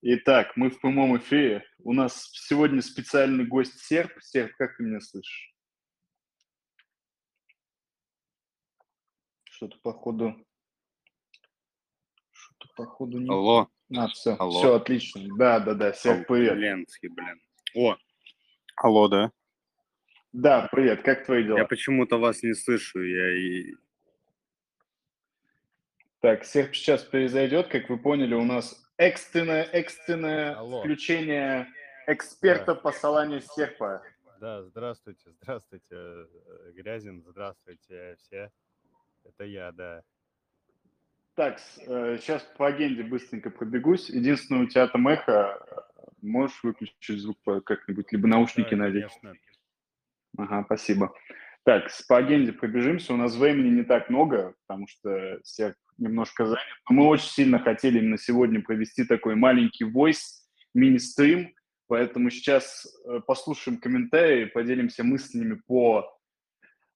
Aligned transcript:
Итак, 0.00 0.56
мы 0.56 0.70
в 0.70 0.80
прямом 0.80 1.18
эфире. 1.18 1.64
У 1.78 1.92
нас 1.92 2.30
сегодня 2.32 2.82
специальный 2.82 3.44
гость 3.44 3.80
Серп. 3.80 4.12
Серп, 4.20 4.54
как 4.56 4.76
ты 4.76 4.84
меня 4.84 5.00
слышишь? 5.00 5.52
Что-то 9.42 9.76
походу... 9.82 10.36
Что-то 12.30 12.68
походу 12.76 13.18
не... 13.18 13.28
Алло. 13.28 13.68
А, 13.92 14.06
все, 14.06 14.36
Алло. 14.38 14.60
все 14.60 14.76
отлично. 14.76 15.20
Да, 15.36 15.58
да, 15.58 15.74
да, 15.74 15.92
Серп, 15.92 16.28
привет. 16.28 16.56
Ленский, 16.56 17.08
блин. 17.08 17.40
О, 17.74 17.96
алло, 18.76 19.08
да? 19.08 19.32
Да, 20.32 20.68
привет, 20.70 21.02
как 21.02 21.26
твои 21.26 21.42
дела? 21.42 21.58
Я 21.58 21.64
почему-то 21.66 22.18
вас 22.18 22.44
не 22.44 22.54
слышу, 22.54 23.02
я 23.02 23.36
и... 23.36 23.74
Так, 26.20 26.44
Серп 26.44 26.76
сейчас 26.76 27.02
произойдет, 27.02 27.66
как 27.66 27.88
вы 27.88 27.98
поняли, 27.98 28.34
у 28.34 28.44
нас 28.44 28.87
экстренное, 28.98 29.62
экстренное 29.62 30.54
Алло. 30.54 30.80
включение 30.80 31.68
эксперта 32.06 32.74
по 32.74 32.92
Солане 32.92 33.40
Серпа. 33.40 34.02
Да, 34.40 34.62
здравствуйте, 34.64 35.30
здравствуйте, 35.42 35.86
э, 35.90 36.26
Грязин, 36.74 37.24
здравствуйте 37.26 38.16
все. 38.18 38.52
Это 39.24 39.44
я, 39.44 39.72
да. 39.72 40.02
Так, 41.34 41.60
сейчас 41.60 42.42
по 42.56 42.66
агенде 42.66 43.04
быстренько 43.04 43.50
пробегусь. 43.50 44.10
Единственное, 44.10 44.62
у 44.62 44.66
тебя 44.66 44.88
там 44.88 45.06
эхо. 45.06 45.64
Можешь 46.20 46.62
выключить 46.64 47.20
звук 47.20 47.38
как-нибудь, 47.64 48.10
либо 48.10 48.26
наушники 48.26 48.70
Да, 48.70 48.76
надеть? 48.76 49.04
конечно. 49.22 49.34
Ага, 50.36 50.64
спасибо. 50.64 51.14
Так, 51.64 51.84
по 52.08 52.16
агенде 52.16 52.52
пробежимся. 52.52 53.14
У 53.14 53.16
нас 53.16 53.36
времени 53.36 53.68
не 53.68 53.84
так 53.84 54.10
много, 54.10 54.54
потому 54.66 54.88
что 54.88 55.40
Серп 55.44 55.76
немножко 55.98 56.46
занят. 56.46 56.64
Но 56.88 56.96
мы 56.96 57.06
очень 57.06 57.28
сильно 57.28 57.58
хотели 57.58 57.98
именно 57.98 58.18
сегодня 58.18 58.62
провести 58.62 59.04
такой 59.04 59.34
маленький 59.34 59.84
voice, 59.84 60.22
мини-стрим. 60.74 61.54
Поэтому 61.88 62.30
сейчас 62.30 62.86
э, 63.06 63.20
послушаем 63.26 63.78
комментарии, 63.78 64.44
поделимся 64.46 65.04
мыслями 65.04 65.60
по 65.66 66.10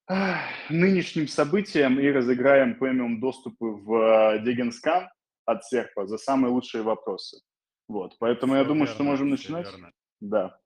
ах, 0.06 0.40
нынешним 0.68 1.28
событиям 1.28 1.98
и 1.98 2.08
разыграем 2.10 2.78
премиум 2.78 3.20
доступы 3.20 3.66
в 3.66 4.38
Дегенскан 4.44 5.08
от 5.46 5.64
Серпа 5.64 6.06
за 6.06 6.18
самые 6.18 6.52
лучшие 6.52 6.82
вопросы. 6.82 7.40
Вот, 7.88 8.16
поэтому 8.18 8.54
я 8.54 8.60
Всё 8.62 8.68
думаю, 8.68 8.86
что 8.86 8.98
верно, 8.98 9.10
можем 9.10 9.26
всё 9.28 9.30
начинать. 9.52 9.66
верно. 9.72 9.92
Да. 10.20 10.58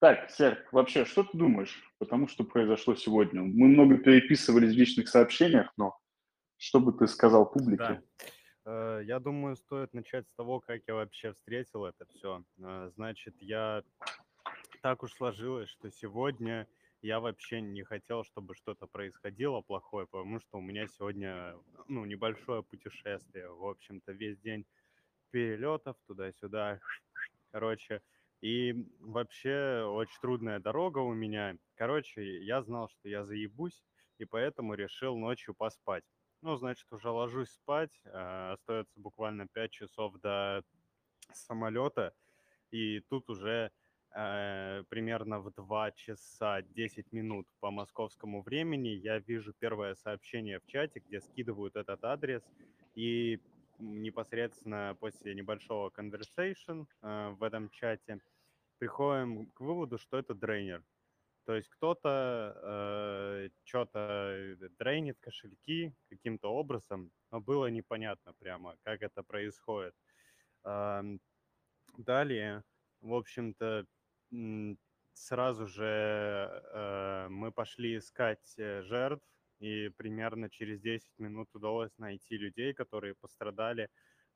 Так, 0.00 0.30
Серп, 0.30 0.58
вообще, 0.72 1.04
что 1.04 1.22
ты 1.22 1.36
думаешь 1.36 1.82
по 1.98 2.04
тому, 2.04 2.28
что 2.28 2.44
произошло 2.44 2.94
сегодня? 2.94 3.42
Мы 3.42 3.68
много 3.68 3.96
переписывались 3.98 4.74
в 4.74 4.78
личных 4.78 5.08
сообщениях, 5.08 5.72
но 5.76 5.96
что 6.64 6.80
бы 6.80 6.92
ты 6.92 7.06
сказал 7.06 7.50
публике? 7.50 8.02
Да. 8.64 8.98
Э, 8.98 9.02
Я 9.04 9.20
думаю, 9.20 9.56
стоит 9.56 9.92
начать 9.92 10.26
с 10.26 10.34
того, 10.34 10.60
как 10.60 10.80
я 10.86 10.94
вообще 10.94 11.32
встретил 11.32 11.84
это 11.84 12.06
все. 12.06 12.42
Значит, 12.96 13.34
я 13.40 13.82
так 14.82 15.02
уж 15.02 15.12
сложилось, 15.12 15.68
что 15.68 15.90
сегодня 15.90 16.66
я 17.02 17.20
вообще 17.20 17.60
не 17.60 17.82
хотел, 17.82 18.24
чтобы 18.24 18.54
что-то 18.54 18.86
происходило 18.86 19.60
плохое, 19.60 20.06
потому 20.06 20.40
что 20.40 20.56
у 20.58 20.62
меня 20.62 20.86
сегодня 20.86 21.54
ну, 21.86 22.06
небольшое 22.06 22.62
путешествие. 22.62 23.50
В 23.50 23.66
общем-то, 23.66 24.12
весь 24.12 24.38
день 24.38 24.64
перелетов 25.30 25.96
туда-сюда. 26.06 26.80
Короче, 27.50 28.00
и 28.40 28.88
вообще 29.00 29.84
очень 29.86 30.18
трудная 30.22 30.60
дорога 30.60 31.00
у 31.00 31.12
меня. 31.12 31.56
Короче, 31.74 32.42
я 32.42 32.62
знал, 32.62 32.88
что 32.88 33.08
я 33.08 33.24
заебусь, 33.24 33.84
и 34.18 34.24
поэтому 34.24 34.74
решил 34.74 35.16
ночью 35.16 35.54
поспать. 35.54 36.04
Ну, 36.44 36.56
значит, 36.56 36.92
уже 36.92 37.08
ложусь 37.08 37.48
спать, 37.48 38.02
а, 38.04 38.52
остается 38.52 39.00
буквально 39.00 39.48
5 39.48 39.70
часов 39.70 40.20
до 40.20 40.62
самолета, 41.32 42.12
и 42.70 43.00
тут 43.08 43.30
уже 43.30 43.70
э, 44.14 44.82
примерно 44.90 45.40
в 45.40 45.50
2 45.54 45.92
часа 45.92 46.60
10 46.60 47.12
минут 47.12 47.46
по 47.60 47.70
московскому 47.70 48.42
времени 48.42 48.88
я 48.88 49.20
вижу 49.20 49.54
первое 49.58 49.94
сообщение 49.94 50.60
в 50.60 50.66
чате, 50.66 51.00
где 51.08 51.22
скидывают 51.22 51.76
этот 51.76 52.04
адрес, 52.04 52.42
и 52.94 53.40
непосредственно 53.78 54.94
после 55.00 55.34
небольшого 55.34 55.88
conversation 55.88 56.84
э, 57.00 57.30
в 57.38 57.42
этом 57.42 57.70
чате 57.70 58.20
приходим 58.76 59.46
к 59.46 59.60
выводу, 59.62 59.96
что 59.96 60.18
это 60.18 60.34
дрейнер. 60.34 60.84
То 61.46 61.54
есть 61.54 61.70
кто-то 61.70 62.54
э, 62.62 63.48
что-то 63.74 64.56
дрейнит 64.78 65.18
кошельки 65.18 65.92
каким-то 66.08 66.48
образом, 66.48 67.10
но 67.32 67.40
было 67.40 67.66
непонятно 67.66 68.32
прямо, 68.34 68.76
как 68.84 69.02
это 69.02 69.24
происходит. 69.24 69.94
Далее, 71.98 72.62
в 73.00 73.14
общем-то, 73.14 73.86
сразу 75.12 75.66
же 75.66 75.84
э, 75.84 77.28
мы 77.28 77.52
пошли 77.52 77.98
искать 77.98 78.54
э, 78.58 78.82
жертв, 78.82 79.24
и 79.60 79.88
примерно 79.96 80.50
через 80.50 80.80
10 80.80 81.18
минут 81.18 81.48
удалось 81.54 81.96
найти 81.98 82.36
людей, 82.36 82.74
которые 82.74 83.14
пострадали, 83.14 83.88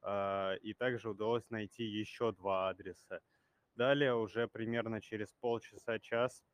а, 0.03 0.55
и 0.63 0.75
также 0.75 1.11
удалось 1.11 1.51
найти 1.51 1.83
еще 1.83 2.31
два 2.31 2.69
адреса. 2.69 3.21
Далее 3.75 4.15
уже 4.15 4.47
примерно 4.47 5.01
через 5.01 5.33
полчаса-час 5.41 6.45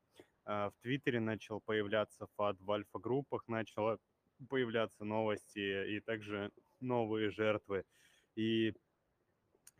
в 0.45 0.73
Твиттере 0.81 1.19
начал 1.19 1.59
появляться 1.59 2.27
фад, 2.35 2.57
в 2.59 2.71
альфа-группах 2.71 3.47
начало 3.47 3.99
появляться 4.49 5.05
новости 5.05 5.95
и 5.95 5.99
также 5.99 6.51
новые 6.79 7.31
жертвы. 7.31 7.85
И 8.35 8.73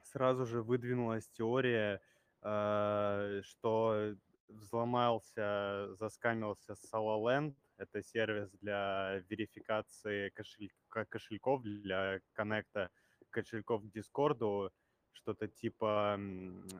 сразу 0.03 0.45
же 0.45 0.61
выдвинулась 0.61 1.27
теория, 1.29 2.01
а, 2.41 3.41
что 3.43 4.15
взломался, 4.47 5.93
заскамился 5.95 6.73
Solaland. 6.73 7.55
Это 7.77 8.01
сервис 8.01 8.49
для 8.61 9.21
верификации 9.29 10.29
кошель- 10.29 10.71
кошельков, 10.87 11.63
для 11.63 12.21
коннекта 12.33 12.89
кошельков 13.29 13.83
к 13.83 13.91
Дискорду. 13.91 14.71
Что-то 15.11 15.47
типа 15.47 16.17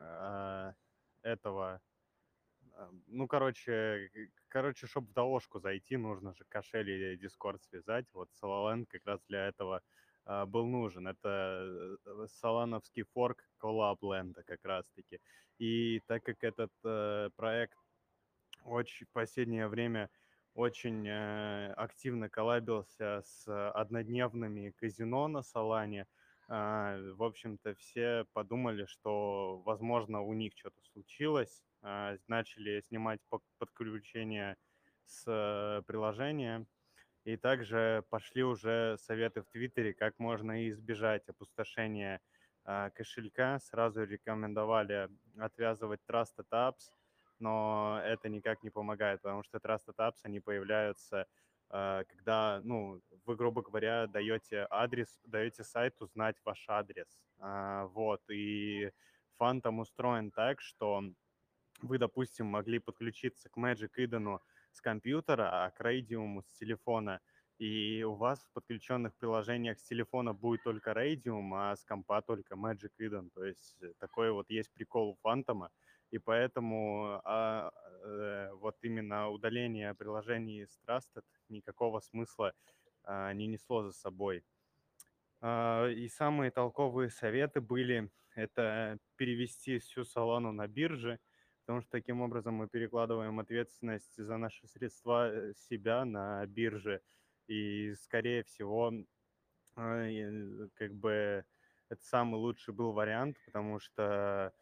а, 0.00 0.74
этого 1.22 1.74
а, 1.74 1.80
Ну, 3.06 3.26
короче, 3.26 4.10
короче, 4.48 4.86
чтобы 4.86 5.08
в 5.08 5.12
ДОшку 5.12 5.60
зайти, 5.60 5.96
нужно 5.96 6.34
же 6.34 6.44
кошель 6.48 6.90
или 6.90 7.18
Discord 7.18 7.60
связать. 7.60 8.06
Вот 8.12 8.28
Solana 8.42 8.84
как 8.86 9.06
раз 9.06 9.20
для 9.28 9.46
этого 9.48 9.82
а, 10.24 10.44
был 10.46 10.66
нужен. 10.66 11.06
Это 11.08 11.96
э, 12.04 12.26
солановский 12.28 13.04
форк 13.04 13.48
Collabland 13.62 14.34
как 14.44 14.64
раз-таки. 14.64 15.20
И 15.58 16.00
так 16.06 16.22
как 16.24 16.44
этот 16.44 16.72
э, 16.84 17.30
проект 17.36 17.78
очень 18.64 19.06
в 19.06 19.10
последнее 19.10 19.68
время 19.68 20.10
очень 20.54 21.06
э, 21.06 21.72
активно 21.74 22.28
коллабился 22.28 23.22
с 23.24 23.70
однодневными 23.72 24.70
казино 24.70 25.28
на 25.28 25.42
Солане, 25.42 26.06
а, 26.48 26.96
в 27.14 27.22
общем-то, 27.24 27.74
все 27.74 28.24
подумали, 28.32 28.86
что, 28.86 29.62
возможно, 29.64 30.20
у 30.20 30.32
них 30.32 30.52
что-то 30.56 30.80
случилось, 30.92 31.64
а, 31.75 31.75
начали 32.26 32.80
снимать 32.80 33.20
по- 33.28 33.42
подключение 33.58 34.56
с 35.04 35.24
э, 35.26 35.82
приложения, 35.86 36.66
и 37.24 37.36
также 37.36 38.04
пошли 38.10 38.44
уже 38.44 38.96
советы 38.98 39.42
в 39.42 39.46
Твиттере, 39.46 39.92
как 39.94 40.18
можно 40.18 40.68
избежать 40.70 41.28
опустошения 41.28 42.20
а, 42.64 42.90
кошелька. 42.90 43.58
Сразу 43.58 44.04
рекомендовали 44.04 45.08
отвязывать 45.36 46.00
Trusted 46.08 46.46
Apps, 46.52 46.92
но 47.40 48.00
это 48.04 48.28
никак 48.28 48.62
не 48.62 48.70
помогает, 48.70 49.22
потому 49.22 49.42
что 49.42 49.58
Trusted 49.58 49.96
Apps, 49.98 50.20
они 50.22 50.38
появляются, 50.38 51.26
а, 51.68 52.04
когда, 52.04 52.60
ну, 52.62 53.00
вы, 53.24 53.34
грубо 53.34 53.62
говоря, 53.62 54.06
даете 54.06 54.66
адрес, 54.70 55.20
даете 55.24 55.64
сайту 55.64 56.06
знать 56.06 56.36
ваш 56.44 56.64
адрес. 56.68 57.08
А, 57.40 57.86
Вот, 57.86 58.22
и 58.30 58.92
Phantom 59.40 59.80
устроен 59.80 60.30
так, 60.30 60.60
что 60.60 61.02
вы, 61.82 61.98
допустим, 61.98 62.46
могли 62.46 62.78
подключиться 62.78 63.48
к 63.48 63.56
Magic 63.56 63.90
Eden 63.98 64.38
с 64.72 64.80
компьютера, 64.80 65.64
а 65.64 65.70
к 65.70 65.80
Radium 65.80 66.42
с 66.42 66.58
телефона, 66.58 67.20
и 67.58 68.02
у 68.02 68.14
вас 68.14 68.38
в 68.40 68.52
подключенных 68.52 69.16
приложениях 69.16 69.78
с 69.78 69.82
телефона 69.82 70.34
будет 70.34 70.62
только 70.62 70.90
Radium, 70.90 71.50
а 71.54 71.74
с 71.74 71.84
компа 71.84 72.20
только 72.22 72.54
Magic 72.54 72.92
Eden. 73.00 73.30
То 73.34 73.44
есть 73.44 73.76
э, 73.82 73.92
такой 73.98 74.30
вот 74.30 74.50
есть 74.50 74.70
прикол 74.72 75.10
у 75.10 75.14
Фантома, 75.22 75.70
и 76.10 76.18
поэтому 76.18 77.20
а, 77.24 77.70
э, 78.04 78.50
вот 78.54 78.76
именно 78.82 79.28
удаление 79.30 79.94
приложений 79.94 80.66
с 80.66 80.78
Trusted 80.86 81.24
никакого 81.48 82.00
смысла 82.00 82.52
а, 83.04 83.32
не 83.32 83.46
несло 83.46 83.82
за 83.82 83.92
собой. 83.92 84.44
А, 85.40 85.88
И 85.88 86.08
самые 86.08 86.50
толковые 86.50 87.10
советы 87.10 87.60
были 87.60 88.10
это 88.34 88.98
перевести 89.16 89.78
всю 89.78 90.04
салону 90.04 90.52
на 90.52 90.66
бирже, 90.68 91.18
потому 91.66 91.80
что 91.82 91.90
таким 91.90 92.20
образом 92.20 92.54
мы 92.54 92.68
перекладываем 92.68 93.40
ответственность 93.40 94.16
за 94.16 94.36
наши 94.36 94.68
средства 94.68 95.28
э, 95.28 95.52
себя 95.54 96.04
на 96.04 96.46
бирже, 96.46 97.02
и, 97.48 97.92
скорее 97.94 98.44
всего, 98.44 98.92
а, 99.74 100.06
и, 100.06 100.68
как 100.74 100.94
бы 100.94 101.44
это 101.88 102.02
самый 102.04 102.36
лучший 102.36 102.72
был 102.72 102.92
вариант, 102.92 103.38
потому 103.46 103.80
что, 103.80 104.52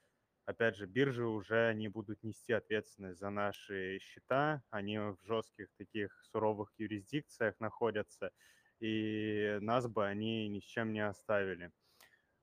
опять 0.47 0.77
же, 0.77 0.87
биржи 0.87 1.27
уже 1.27 1.75
не 1.75 1.89
будут 1.89 2.23
нести 2.23 2.55
ответственность 2.55 3.21
за 3.21 3.29
наши 3.29 3.99
счета, 4.01 4.63
они 4.71 4.99
в 4.99 5.19
жестких 5.25 5.69
таких 5.77 6.25
суровых 6.25 6.73
юрисдикциях 6.79 7.61
находятся, 7.61 8.31
и 8.81 9.59
нас 9.61 9.87
бы 9.89 10.07
они 10.07 10.49
ни 10.49 10.61
с 10.61 10.65
чем 10.65 10.95
не 10.95 11.07
оставили. 11.07 11.71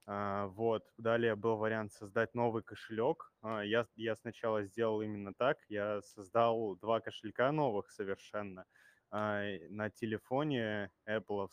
А, 0.06 0.46
вот. 0.48 0.84
Далее 0.98 1.36
был 1.36 1.56
вариант 1.56 1.92
создать 1.92 2.34
новый 2.34 2.62
кошелек. 2.62 3.32
А, 3.42 3.62
я, 3.62 3.86
я 3.96 4.16
сначала 4.16 4.64
сделал 4.64 5.02
именно 5.02 5.32
так. 5.34 5.58
Я 5.68 6.02
создал 6.02 6.76
два 6.76 7.00
кошелька 7.00 7.52
новых 7.52 7.90
совершенно 7.90 8.64
а, 9.10 9.44
на 9.70 9.90
телефоне 9.90 10.90
Apple, 11.06 11.48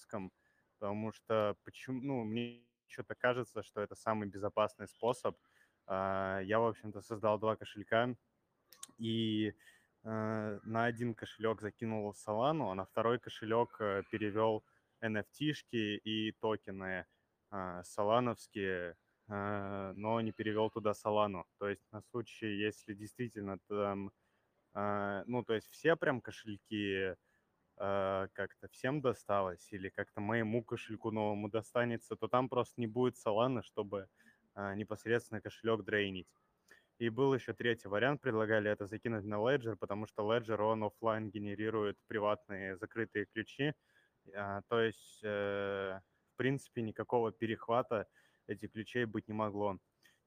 потому 0.79 1.11
что 1.11 1.55
почему, 1.63 2.01
ну, 2.01 2.23
мне 2.23 2.63
что-то 2.87 3.13
кажется, 3.13 3.61
что 3.61 3.81
это 3.81 3.95
самый 3.95 4.27
безопасный 4.27 4.87
способ. 4.87 5.37
Я, 5.87 6.59
в 6.59 6.67
общем-то, 6.67 7.01
создал 7.01 7.39
два 7.39 7.55
кошелька 7.55 8.15
и 8.99 9.53
на 10.03 10.85
один 10.85 11.15
кошелек 11.15 11.61
закинул 11.61 12.11
Solana, 12.11 12.71
а 12.71 12.75
на 12.75 12.85
второй 12.85 13.19
кошелек 13.19 13.75
э, 13.79 14.03
перевел 14.11 14.63
NFT-шки 15.01 15.97
и 15.97 16.31
токены– 16.39 17.05
солановские, 17.83 18.95
а, 19.29 19.93
но 19.95 20.21
не 20.21 20.31
перевел 20.31 20.69
туда 20.71 20.93
Солану. 20.93 21.45
То 21.59 21.69
есть 21.69 21.85
на 21.91 22.01
случай, 22.01 22.47
если 22.47 22.93
действительно 22.95 23.59
там, 23.67 24.11
а, 24.73 25.23
ну, 25.27 25.43
то 25.43 25.53
есть 25.53 25.67
все 25.69 25.95
прям 25.95 26.21
кошельки 26.21 27.15
как-то 27.77 28.67
всем 28.71 28.99
досталось 28.99 29.71
или 29.71 29.87
как-то 29.87 30.19
моему 30.19 30.65
кошельку 30.65 31.11
новому 31.11 31.47
достанется, 31.49 32.17
то 32.17 32.27
там 32.27 32.49
просто 32.49 32.81
не 32.81 32.87
будет 32.87 33.15
Соланы, 33.15 33.63
чтобы 33.63 34.09
непосредственно 34.75 35.39
кошелек 35.39 35.85
дрейнить. 35.85 36.27
И 36.97 37.07
был 37.07 37.33
еще 37.33 37.53
третий 37.53 37.87
вариант, 37.87 38.19
предлагали 38.19 38.69
это 38.69 38.85
закинуть 38.85 39.23
на 39.23 39.35
Ledger, 39.35 39.77
потому 39.77 40.07
что 40.07 40.23
Ledger, 40.23 40.61
он 40.61 40.83
офлайн 40.83 41.29
генерирует 41.29 41.97
приватные 42.07 42.75
закрытые 42.75 43.27
ключи, 43.27 43.73
то 44.33 44.81
есть 44.81 45.21
э, 45.23 46.01
принципе 46.39 46.81
никакого 46.81 47.33
перехвата 47.33 48.07
этих 48.47 48.71
ключей 48.71 49.03
быть 49.03 49.27
не 49.27 49.33
могло. 49.33 49.77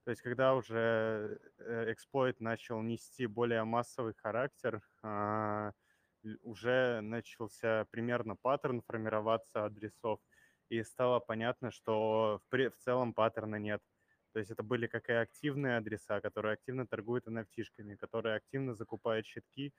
То 0.04 0.10
есть, 0.10 0.20
когда 0.20 0.54
уже 0.54 1.40
э, 1.58 1.92
эксплойт 1.92 2.38
начал 2.40 2.82
нести 2.82 3.26
более 3.26 3.64
массовый 3.64 4.12
характер, 4.14 4.82
а, 5.02 5.72
уже 6.42 7.00
начался 7.00 7.86
примерно 7.90 8.36
паттерн 8.36 8.82
формироваться 8.82 9.64
адресов, 9.64 10.20
и 10.68 10.82
стало 10.82 11.20
понятно, 11.20 11.70
что 11.70 12.40
в, 12.50 12.76
целом 12.84 13.14
паттерна 13.14 13.56
нет. 13.56 13.80
То 14.32 14.38
есть 14.38 14.50
это 14.50 14.62
были 14.62 14.86
как 14.86 15.08
и 15.08 15.12
активные 15.12 15.78
адреса, 15.78 16.20
которые 16.20 16.54
активно 16.54 16.86
торгуют 16.86 17.26
nft 17.26 17.96
которые 17.96 18.36
активно 18.36 18.74
закупают 18.74 19.26
щитки. 19.26 19.72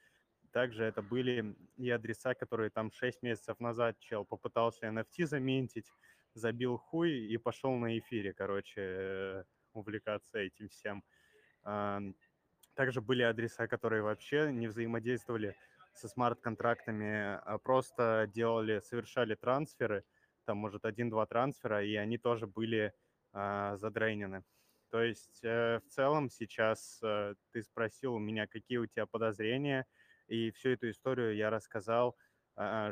Также 0.51 0.83
это 0.83 1.01
были 1.01 1.56
и 1.77 1.89
адреса, 1.89 2.33
которые 2.36 2.69
там 2.69 2.91
6 2.91 3.24
месяцев 3.24 3.59
назад 3.59 3.97
чел 4.00 4.24
попытался 4.24 4.86
NFT 4.86 5.25
заметить, 5.25 5.91
забил 6.33 6.77
хуй 6.77 7.12
и 7.12 7.38
пошел 7.38 7.71
на 7.75 7.97
эфире, 8.00 8.33
короче, 8.33 8.81
э, 8.81 9.44
увлекаться 9.74 10.39
этим 10.39 10.69
всем. 10.69 11.03
Также 12.75 13.01
были 13.01 13.21
адреса, 13.21 13.68
которые 13.68 14.01
вообще 14.01 14.51
не 14.51 14.68
взаимодействовали 14.68 15.56
со 15.94 16.07
смарт-контрактами, 16.07 17.39
а 17.44 17.57
просто 17.59 18.30
делали, 18.33 18.80
совершали 18.80 19.35
трансферы, 19.35 20.03
там, 20.45 20.57
может, 20.57 20.85
один-два 20.85 21.25
трансфера, 21.25 21.83
и 21.83 21.95
они 21.95 22.18
тоже 22.18 22.47
были 22.47 22.94
а, 23.31 23.77
задрейнены. 23.77 24.44
То 24.89 25.01
есть 25.01 25.39
э, 25.44 25.79
в 25.79 25.89
целом 25.89 26.29
сейчас 26.29 27.00
э, 27.03 27.36
ты 27.51 27.63
спросил 27.63 28.15
у 28.15 28.19
меня, 28.19 28.47
какие 28.47 28.77
у 28.77 28.86
тебя 28.86 29.06
подозрения, 29.06 29.86
и 30.27 30.51
всю 30.51 30.69
эту 30.69 30.89
историю 30.89 31.36
я 31.36 31.50
рассказал– 31.50 32.15
а, 32.25 32.32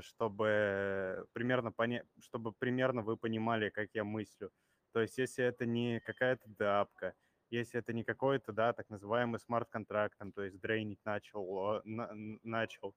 чтобы 0.01 1.25
примерно, 1.33 1.71
поня... 1.71 2.03
чтобы 2.19 2.51
примерно 2.51 3.01
вы 3.01 3.17
понимали, 3.17 3.69
как 3.69 3.89
я 3.93 4.03
мыслю. 4.03 4.51
То 4.93 5.01
есть 5.01 5.17
если 5.17 5.45
это 5.45 5.65
не 5.65 5.99
какая-то 5.99 6.49
дапка, 6.57 7.13
если 7.49 7.79
это 7.79 7.93
не 7.93 8.03
какой-то, 8.03 8.53
да, 8.53 8.73
так 8.73 8.89
называемый 8.89 9.39
смарт-контракт, 9.39 10.17
то 10.35 10.43
есть 10.43 10.59
дрейнить 10.59 11.03
начал, 11.05 11.81
на, 11.83 12.09
начал. 12.43 12.95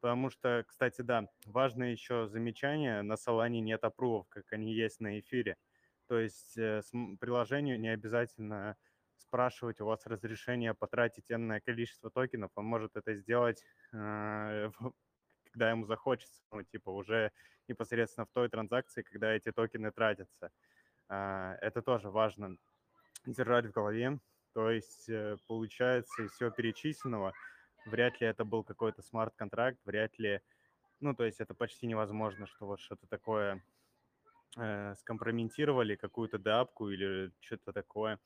Потому 0.00 0.28
что, 0.28 0.64
кстати, 0.66 1.00
да, 1.00 1.28
важное 1.46 1.92
еще 1.92 2.26
замечание, 2.26 3.00
на 3.02 3.14
Solana 3.14 3.60
нет 3.60 3.82
опрувов, 3.84 4.28
как 4.28 4.52
они 4.52 4.74
есть 4.74 5.00
на 5.00 5.18
эфире. 5.20 5.56
То 6.08 6.18
есть 6.18 6.58
э, 6.58 6.82
приложению 7.18 7.80
не 7.80 7.88
обязательно 7.88 8.76
спрашивать 9.16 9.80
у 9.80 9.86
вас 9.86 10.06
разрешение 10.06 10.74
потратить 10.74 11.30
энное 11.30 11.60
количество 11.60 12.10
токенов, 12.10 12.50
он 12.54 12.66
может 12.66 12.96
это 12.96 13.14
сделать 13.14 13.64
э, 13.92 14.70
когда 15.54 15.70
ему 15.70 15.86
захочется, 15.86 16.42
ну, 16.50 16.64
типа, 16.64 16.90
уже 16.90 17.30
непосредственно 17.68 18.26
в 18.26 18.30
той 18.32 18.48
транзакции, 18.48 19.02
когда 19.02 19.32
эти 19.32 19.52
токены 19.52 19.92
тратятся. 19.92 20.50
А, 21.08 21.54
это 21.60 21.80
тоже 21.80 22.10
важно 22.10 22.56
держать 23.24 23.66
в 23.66 23.70
голове. 23.70 24.18
То 24.52 24.70
есть, 24.70 25.08
э, 25.08 25.36
получается, 25.46 26.22
из 26.22 26.32
всего 26.32 26.50
перечисленного, 26.50 27.32
вряд 27.86 28.20
ли 28.20 28.26
это 28.26 28.44
был 28.44 28.64
какой-то 28.64 29.02
смарт-контракт, 29.02 29.78
вряд 29.84 30.18
ли, 30.18 30.40
ну, 31.00 31.14
то 31.14 31.24
есть 31.24 31.40
это 31.40 31.54
почти 31.54 31.86
невозможно, 31.86 32.46
что 32.46 32.66
вот 32.66 32.80
что-то 32.80 33.06
такое 33.06 33.64
э, 34.56 34.94
скомпрометировали, 34.96 35.96
какую-то 35.96 36.38
дапку 36.38 36.90
или 36.90 37.32
что-то 37.40 37.72
такое. 37.72 38.18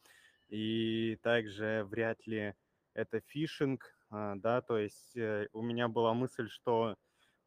И 0.49 1.19
также 1.23 1.85
вряд 1.85 2.27
ли 2.27 2.55
это 2.95 3.21
фишинг, 3.21 3.85
э, 4.11 4.35
да, 4.37 4.61
то 4.61 4.79
есть 4.79 5.17
э, 5.17 5.49
у 5.53 5.63
меня 5.63 5.89
была 5.89 6.15
мысль, 6.15 6.49
что 6.49 6.97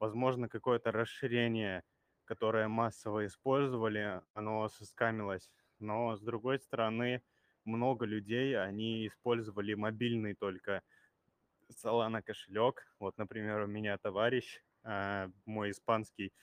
возможно, 0.02 0.50
какое-то 0.50 0.92
расширение, 0.92 1.84
которое 2.26 2.68
массово 2.68 3.28
использовали, 3.28 4.22
оно 4.34 4.68
соскамилось. 4.68 5.52
Но, 5.80 6.16
с 6.16 6.22
другой 6.22 6.60
стороны, 6.60 7.22
много 7.66 8.06
людей, 8.06 8.60
они 8.60 9.06
использовали 9.08 9.76
мобильный 9.76 10.34
только 10.34 10.82
Solana 11.70 12.24
кошелек. 12.24 12.84
Вот, 13.00 13.18
например, 13.20 13.62
у 13.62 13.68
меня 13.68 13.96
товарищ, 14.00 14.64
э, 14.84 15.30
мой 15.46 15.70
испанский, 15.70 16.34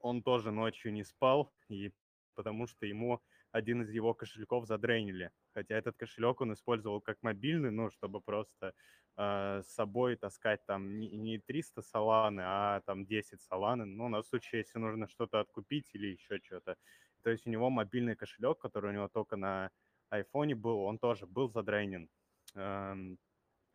он 0.00 0.22
тоже 0.22 0.50
ночью 0.50 0.92
не 0.92 1.04
спал, 1.04 1.52
и 1.68 1.92
потому 2.34 2.66
что 2.66 2.84
ему 2.84 3.22
один 3.52 3.82
из 3.82 3.90
его 3.92 4.12
кошельков 4.12 4.66
задрейнили. 4.66 5.30
Хотя 5.54 5.76
этот 5.76 5.96
кошелек 5.96 6.40
он 6.40 6.52
использовал 6.52 7.00
как 7.00 7.18
мобильный, 7.22 7.70
ну, 7.70 7.90
чтобы 7.90 8.20
просто 8.20 8.72
э, 9.16 9.62
с 9.64 9.74
собой 9.74 10.16
таскать 10.16 10.64
там 10.66 10.98
не, 10.98 11.10
не 11.10 11.38
300 11.38 11.82
саланы, 11.82 12.42
а 12.44 12.80
там 12.86 13.04
10 13.06 13.40
саланы, 13.40 13.84
ну, 13.84 14.08
на 14.08 14.22
случай, 14.22 14.58
если 14.58 14.78
нужно 14.78 15.08
что-то 15.08 15.40
откупить 15.40 15.90
или 15.94 16.08
еще 16.08 16.40
что-то. 16.44 16.76
То 17.22 17.30
есть 17.30 17.46
у 17.46 17.50
него 17.50 17.70
мобильный 17.70 18.16
кошелек, 18.16 18.58
который 18.58 18.90
у 18.90 18.94
него 18.94 19.08
только 19.08 19.36
на 19.36 19.70
айфоне 20.10 20.54
был, 20.54 20.80
он 20.80 20.98
тоже 20.98 21.26
был 21.26 21.50
задрейнен. 21.50 22.08
Эм, 22.54 23.18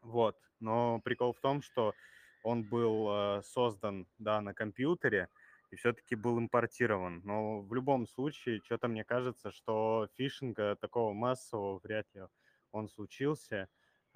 вот. 0.01 0.38
Но 0.60 1.00
прикол 1.01 1.34
в 1.34 1.39
том, 1.39 1.62
что 1.62 1.94
он 2.44 2.63
был 2.63 3.10
э, 3.10 3.41
создан, 3.44 4.08
да, 4.17 4.41
на 4.41 4.53
компьютере, 4.53 5.29
и 5.72 5.75
все-таки 5.75 6.15
был 6.15 6.39
импортирован. 6.39 7.22
Но 7.24 7.62
в 7.62 7.74
любом 7.74 8.07
случае, 8.07 8.62
что-то 8.63 8.88
мне 8.88 9.03
кажется, 9.03 9.51
что 9.51 10.07
фишинга 10.15 10.75
такого 10.75 11.13
массового 11.13 11.79
вряд 11.84 12.07
ли 12.13 12.24
он 12.72 12.88
случился. 12.88 13.67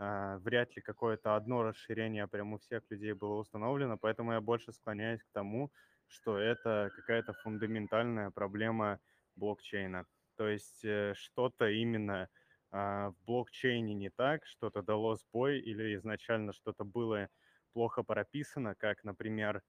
Uh, 0.02 0.38
вряд 0.40 0.74
ли 0.78 0.82
какое-то 0.82 1.36
одно 1.36 1.62
расширение 1.62 2.26
прямо 2.26 2.56
у 2.56 2.60
всех 2.60 2.84
людей 2.90 3.12
было 3.12 3.36
установлено, 3.36 3.98
поэтому 3.98 4.32
я 4.32 4.40
больше 4.40 4.72
склоняюсь 4.72 5.22
к 5.22 5.32
тому, 5.34 5.74
что 6.08 6.38
это 6.38 6.90
какая-то 6.96 7.34
фундаментальная 7.34 8.32
проблема 8.32 9.02
блокчейна. 9.36 10.06
То 10.38 10.48
есть 10.48 10.86
э, 10.86 11.14
что-то 11.18 11.68
именно 11.68 12.30
uh, 12.72 13.12
в 13.12 13.26
блокчейне 13.26 13.94
не 13.94 14.10
так, 14.10 14.46
что-то 14.46 14.82
дало 14.82 15.16
сбой 15.16 15.60
или 15.60 15.96
изначально 15.96 16.54
что-то 16.54 16.86
было 16.86 17.28
плохо 17.74 18.02
прописано, 18.04 18.76
как, 18.76 19.04
например, 19.04 19.58
а, 19.58 19.62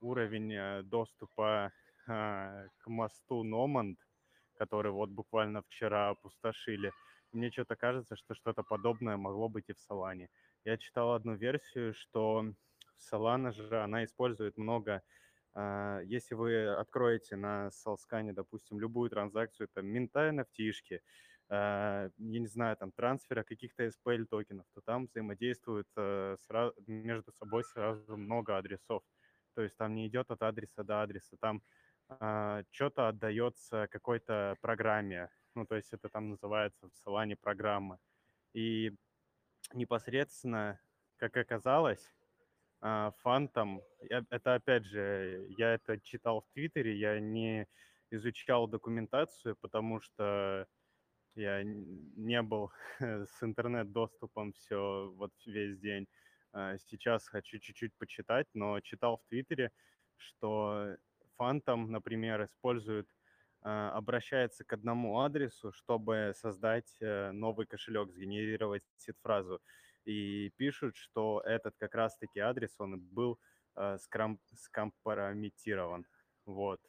уровень 0.00 0.52
э, 0.52 0.82
доступа 0.82 1.72
а, 2.08 2.66
к 2.78 2.86
мосту 2.88 3.44
Номанд, 3.44 3.98
который 4.58 4.90
вот 4.90 5.10
буквально 5.10 5.62
вчера 5.62 6.10
опустошили. 6.10 6.92
Мне 7.32 7.50
что-то 7.50 7.76
кажется, 7.76 8.16
что 8.16 8.34
что-то 8.34 8.62
подобное 8.62 9.16
могло 9.16 9.48
быть 9.48 9.68
и 9.68 9.72
в 9.74 9.78
Солане. 9.78 10.28
Я 10.64 10.76
читал 10.76 11.12
одну 11.12 11.34
версию, 11.34 11.94
что 11.94 12.44
Solana 12.98 13.52
же, 13.52 13.80
она 13.80 14.04
использует 14.04 14.58
много 14.58 15.02
а, 15.54 16.00
если 16.04 16.34
вы 16.34 16.68
откроете 16.68 17.36
на 17.36 17.70
Солскане, 17.70 18.32
допустим, 18.32 18.80
любую 18.80 19.10
транзакцию, 19.10 19.68
там, 19.68 19.86
минта 19.86 20.30
nft 20.30 21.00
я 21.52 22.10
не 22.18 22.46
знаю, 22.46 22.76
там, 22.76 22.92
трансфера 22.92 23.42
каких-то 23.42 23.84
SPL 23.84 24.24
токенов, 24.24 24.66
то 24.74 24.80
там 24.80 25.04
взаимодействуют 25.04 25.86
э, 25.96 26.36
между 26.86 27.30
собой 27.32 27.62
сразу 27.64 28.16
много 28.16 28.56
адресов. 28.56 29.02
То 29.54 29.62
есть 29.62 29.76
там 29.76 29.94
не 29.94 30.08
идет 30.08 30.30
от 30.30 30.42
адреса 30.42 30.82
до 30.82 31.02
адреса, 31.02 31.36
там 31.40 31.62
а, 32.08 32.62
что-то 32.70 33.08
отдается 33.08 33.86
какой-то 33.90 34.56
программе, 34.62 35.28
ну, 35.54 35.66
то 35.66 35.76
есть 35.76 35.92
это 35.92 36.08
там 36.08 36.30
называется 36.30 36.88
в 36.88 37.08
Solana 37.08 37.36
программы. 37.36 37.98
И 38.54 38.94
непосредственно, 39.74 40.80
как 41.16 41.36
оказалось, 41.36 42.14
Фантом, 42.80 43.80
это 44.00 44.54
опять 44.54 44.86
же, 44.86 45.46
я 45.56 45.74
это 45.74 46.00
читал 46.00 46.40
в 46.40 46.52
Твиттере, 46.52 46.96
я 46.96 47.20
не 47.20 47.68
изучал 48.10 48.66
документацию, 48.66 49.56
потому 49.60 50.00
что 50.00 50.66
я 51.34 51.62
не 51.64 52.42
был 52.42 52.70
с 53.00 53.42
интернет-доступом 53.42 54.52
все 54.52 55.12
вот 55.16 55.32
весь 55.46 55.78
день. 55.78 56.06
А, 56.52 56.76
сейчас 56.78 57.28
хочу 57.28 57.58
чуть-чуть 57.58 57.94
почитать, 57.98 58.46
но 58.54 58.80
читал 58.80 59.18
в 59.18 59.28
Твиттере, 59.28 59.70
что 60.16 60.96
Фантом, 61.36 61.90
например, 61.90 62.44
использует, 62.44 63.08
а, 63.62 63.90
обращается 63.96 64.64
к 64.64 64.72
одному 64.72 65.20
адресу, 65.20 65.72
чтобы 65.72 66.32
создать 66.34 66.96
э, 67.00 67.30
новый 67.32 67.66
кошелек, 67.66 68.10
сгенерировать 68.12 68.82
сид-фразу 68.98 69.60
и 70.04 70.50
пишут, 70.56 70.96
что 70.96 71.42
этот 71.44 71.74
как 71.78 71.94
раз-таки 71.94 72.40
адрес, 72.40 72.74
он 72.78 73.00
был 73.00 73.38
э, 73.76 73.98
скомпрометирован. 74.54 76.06
Вот. 76.46 76.80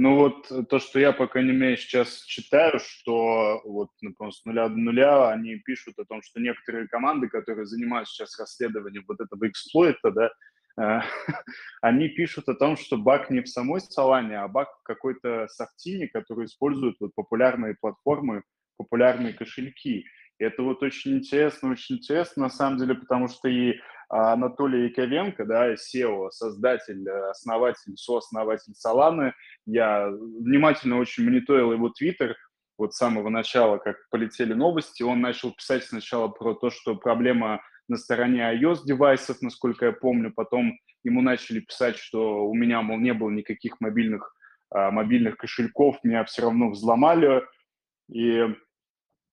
Ну 0.00 0.14
вот 0.14 0.48
э, 0.52 0.62
то, 0.62 0.78
что 0.78 1.00
я, 1.00 1.12
по 1.12 1.26
крайней 1.26 1.50
мере, 1.50 1.76
сейчас 1.76 2.22
читаю, 2.22 2.78
что 2.78 3.60
вот, 3.64 3.90
например, 4.00 4.32
с 4.32 4.44
нуля 4.44 4.68
до 4.68 4.76
нуля 4.76 5.30
они 5.30 5.56
пишут 5.56 5.98
о 5.98 6.04
том, 6.04 6.22
что 6.22 6.38
некоторые 6.38 6.86
команды, 6.86 7.28
которые 7.28 7.66
занимаются 7.66 8.14
сейчас 8.14 8.38
расследованием 8.38 9.04
вот 9.08 9.20
этого 9.20 9.48
эксплойта, 9.48 10.12
да, 10.12 10.30
э, 10.80 11.00
они 11.82 12.08
пишут 12.10 12.48
о 12.48 12.54
том, 12.54 12.76
что 12.76 12.96
баг 12.96 13.28
не 13.30 13.40
в 13.40 13.48
самой 13.48 13.80
Солане, 13.80 14.38
а 14.38 14.46
баг 14.46 14.68
в 14.68 14.84
какой-то 14.84 15.48
софтине, 15.48 16.06
который 16.06 16.44
используют 16.44 16.98
вот 17.00 17.12
популярные 17.16 17.74
платформы, 17.74 18.44
популярные 18.76 19.32
кошельки. 19.32 20.06
И 20.38 20.44
это 20.44 20.62
вот 20.62 20.80
очень 20.84 21.16
интересно, 21.16 21.72
очень 21.72 21.96
интересно 21.96 22.44
на 22.44 22.50
самом 22.50 22.78
деле, 22.78 22.94
потому 22.94 23.26
что 23.26 23.48
и 23.48 23.80
Анатолий 24.08 24.84
Яковенко, 24.84 25.44
да, 25.44 25.74
SEO, 25.74 26.30
создатель, 26.30 27.06
э, 27.06 27.30
основатель, 27.30 27.96
сооснователь 27.96 28.74
Соланы, 28.74 29.34
я 29.66 30.08
внимательно 30.08 30.98
очень 30.98 31.24
мониторил 31.24 31.72
его 31.72 31.90
твиттер, 31.90 32.36
вот 32.78 32.94
с 32.94 32.96
самого 32.96 33.28
начала, 33.28 33.78
как 33.78 33.96
полетели 34.10 34.54
новости, 34.54 35.02
он 35.02 35.20
начал 35.20 35.52
писать 35.52 35.84
сначала 35.84 36.28
про 36.28 36.54
то, 36.54 36.70
что 36.70 36.94
проблема 36.94 37.60
на 37.88 37.96
стороне 37.96 38.42
iOS-девайсов, 38.54 39.42
насколько 39.42 39.86
я 39.86 39.92
помню, 39.92 40.32
потом 40.34 40.78
ему 41.02 41.20
начали 41.20 41.60
писать, 41.60 41.96
что 41.96 42.46
у 42.46 42.54
меня, 42.54 42.80
мол, 42.82 42.98
не 42.98 43.12
было 43.12 43.30
никаких 43.30 43.80
мобильных, 43.80 44.34
а, 44.70 44.90
мобильных 44.90 45.36
кошельков, 45.36 45.98
меня 46.04 46.24
все 46.24 46.42
равно 46.42 46.70
взломали, 46.70 47.42
и 48.10 48.54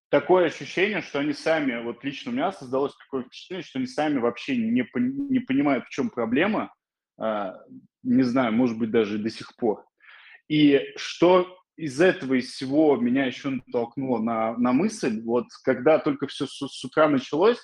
такое 0.10 0.46
ощущение, 0.48 1.02
что 1.02 1.20
они 1.20 1.34
сами, 1.34 1.82
вот 1.84 2.04
лично 2.04 2.32
у 2.32 2.34
меня 2.34 2.52
создалось 2.52 2.96
такое 2.98 3.24
впечатление, 3.24 3.66
что 3.66 3.80
они 3.80 3.88
сами 3.88 4.20
вообще 4.20 4.56
не, 4.56 4.88
не 5.30 5.40
понимают, 5.40 5.86
в 5.86 5.90
чем 5.90 6.10
проблема, 6.10 6.74
а, 7.18 7.56
не 8.04 8.24
знаю, 8.24 8.54
может 8.54 8.78
быть, 8.78 8.92
даже 8.92 9.18
до 9.18 9.30
сих 9.30 9.56
пор. 9.56 9.86
И 10.48 10.94
что 10.96 11.58
из 11.76 12.00
этого, 12.00 12.36
из 12.36 12.52
всего 12.52 12.96
меня 12.96 13.26
еще 13.26 13.50
натолкнуло 13.50 14.20
на, 14.20 14.58
на 14.58 14.72
мысль, 14.72 15.22
вот 15.22 15.48
когда 15.64 16.00
только 16.00 16.28
все 16.28 16.46
с, 16.46 16.58
с 16.58 16.86
утра 16.86 17.10
началось, 17.10 17.60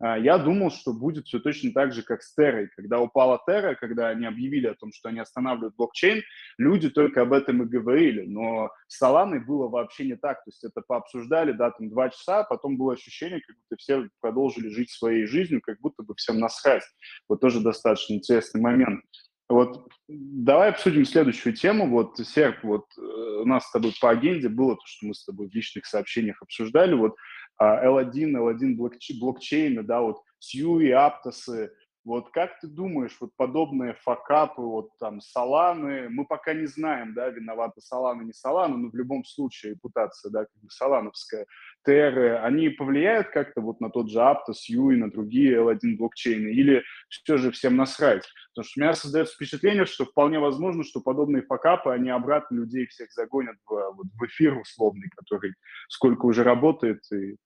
я 0.00 0.38
думал, 0.38 0.70
что 0.70 0.92
будет 0.92 1.26
все 1.26 1.40
точно 1.40 1.72
так 1.72 1.92
же, 1.92 2.02
как 2.02 2.22
с 2.22 2.34
Террой. 2.34 2.68
Когда 2.76 3.00
упала 3.00 3.40
Терра, 3.46 3.74
когда 3.74 4.08
они 4.08 4.26
объявили 4.26 4.68
о 4.68 4.74
том, 4.74 4.92
что 4.92 5.08
они 5.08 5.18
останавливают 5.18 5.74
блокчейн, 5.76 6.22
люди 6.56 6.88
только 6.88 7.22
об 7.22 7.32
этом 7.32 7.62
и 7.62 7.66
говорили. 7.66 8.24
Но 8.26 8.70
с 8.86 8.98
Соланой 8.98 9.40
было 9.40 9.68
вообще 9.68 10.06
не 10.06 10.16
так. 10.16 10.44
То 10.44 10.50
есть 10.50 10.62
это 10.62 10.82
пообсуждали, 10.82 11.52
да, 11.52 11.72
там 11.72 11.90
два 11.90 12.10
часа, 12.10 12.40
а 12.40 12.44
потом 12.44 12.76
было 12.76 12.92
ощущение, 12.92 13.40
как 13.40 13.56
будто 13.56 13.76
все 13.76 14.08
продолжили 14.20 14.68
жить 14.68 14.90
своей 14.90 15.26
жизнью, 15.26 15.60
как 15.62 15.80
будто 15.80 16.04
бы 16.04 16.14
всем 16.14 16.38
насрать. 16.38 16.84
Вот 17.28 17.40
тоже 17.40 17.60
достаточно 17.60 18.14
интересный 18.14 18.60
момент. 18.60 19.04
Вот 19.48 19.88
давай 20.08 20.68
обсудим 20.68 21.06
следующую 21.06 21.54
тему. 21.54 21.88
Вот, 21.88 22.18
Серп, 22.18 22.62
вот 22.64 22.84
э, 22.98 23.00
у 23.00 23.46
нас 23.46 23.66
с 23.66 23.72
тобой 23.72 23.94
по 23.98 24.10
агенде 24.10 24.50
было 24.50 24.76
то, 24.76 24.82
что 24.84 25.06
мы 25.06 25.14
с 25.14 25.24
тобой 25.24 25.48
в 25.48 25.54
личных 25.54 25.86
сообщениях 25.86 26.42
обсуждали. 26.42 26.94
Вот 26.94 27.16
L1, 27.60 28.36
а, 28.36 28.52
L1 28.52 29.18
блокчейны, 29.20 29.82
да, 29.82 30.00
вот 30.00 30.22
Сьюи, 30.38 30.90
Аптосы, 30.90 31.72
вот 32.08 32.30
как 32.30 32.58
ты 32.60 32.68
думаешь, 32.68 33.16
вот 33.20 33.32
подобные 33.36 33.92
факапы, 33.92 34.62
вот 34.62 34.96
там 34.98 35.20
Соланы, 35.20 36.08
мы 36.08 36.24
пока 36.24 36.54
не 36.54 36.66
знаем, 36.66 37.12
да, 37.12 37.28
виноваты 37.28 37.82
Солана, 37.82 38.22
не 38.22 38.32
Солана, 38.32 38.78
но 38.78 38.88
в 38.88 38.94
любом 38.94 39.24
случае 39.24 39.72
репутация, 39.72 40.30
да, 40.30 40.46
как 40.46 40.62
бы 40.62 40.70
солановская, 40.70 41.44
Терры, 41.84 42.38
они 42.38 42.70
повлияют 42.70 43.28
как-то 43.28 43.60
вот 43.60 43.80
на 43.80 43.90
тот 43.90 44.10
же 44.10 44.20
Аптос, 44.20 44.68
Юи, 44.68 44.96
на 44.96 45.10
другие 45.10 45.56
L1 45.56 45.96
блокчейны, 45.98 46.48
или 46.48 46.82
все 47.08 47.36
же 47.36 47.50
всем 47.50 47.76
насрать? 47.76 48.24
Потому 48.54 48.64
что 48.64 48.80
у 48.80 48.82
меня 48.82 48.94
создается 48.94 49.34
впечатление, 49.34 49.84
что 49.84 50.06
вполне 50.06 50.38
возможно, 50.38 50.84
что 50.84 51.00
подобные 51.00 51.42
факапы, 51.42 51.90
они 51.90 52.10
обратно 52.10 52.56
людей 52.56 52.86
всех 52.86 53.12
загонят 53.12 53.56
в, 53.66 53.70
вот, 53.70 54.06
в 54.18 54.26
эфир 54.26 54.58
условный, 54.58 55.10
который 55.14 55.52
сколько 55.88 56.26
уже 56.26 56.42
работает, 56.42 57.00
и 57.12 57.36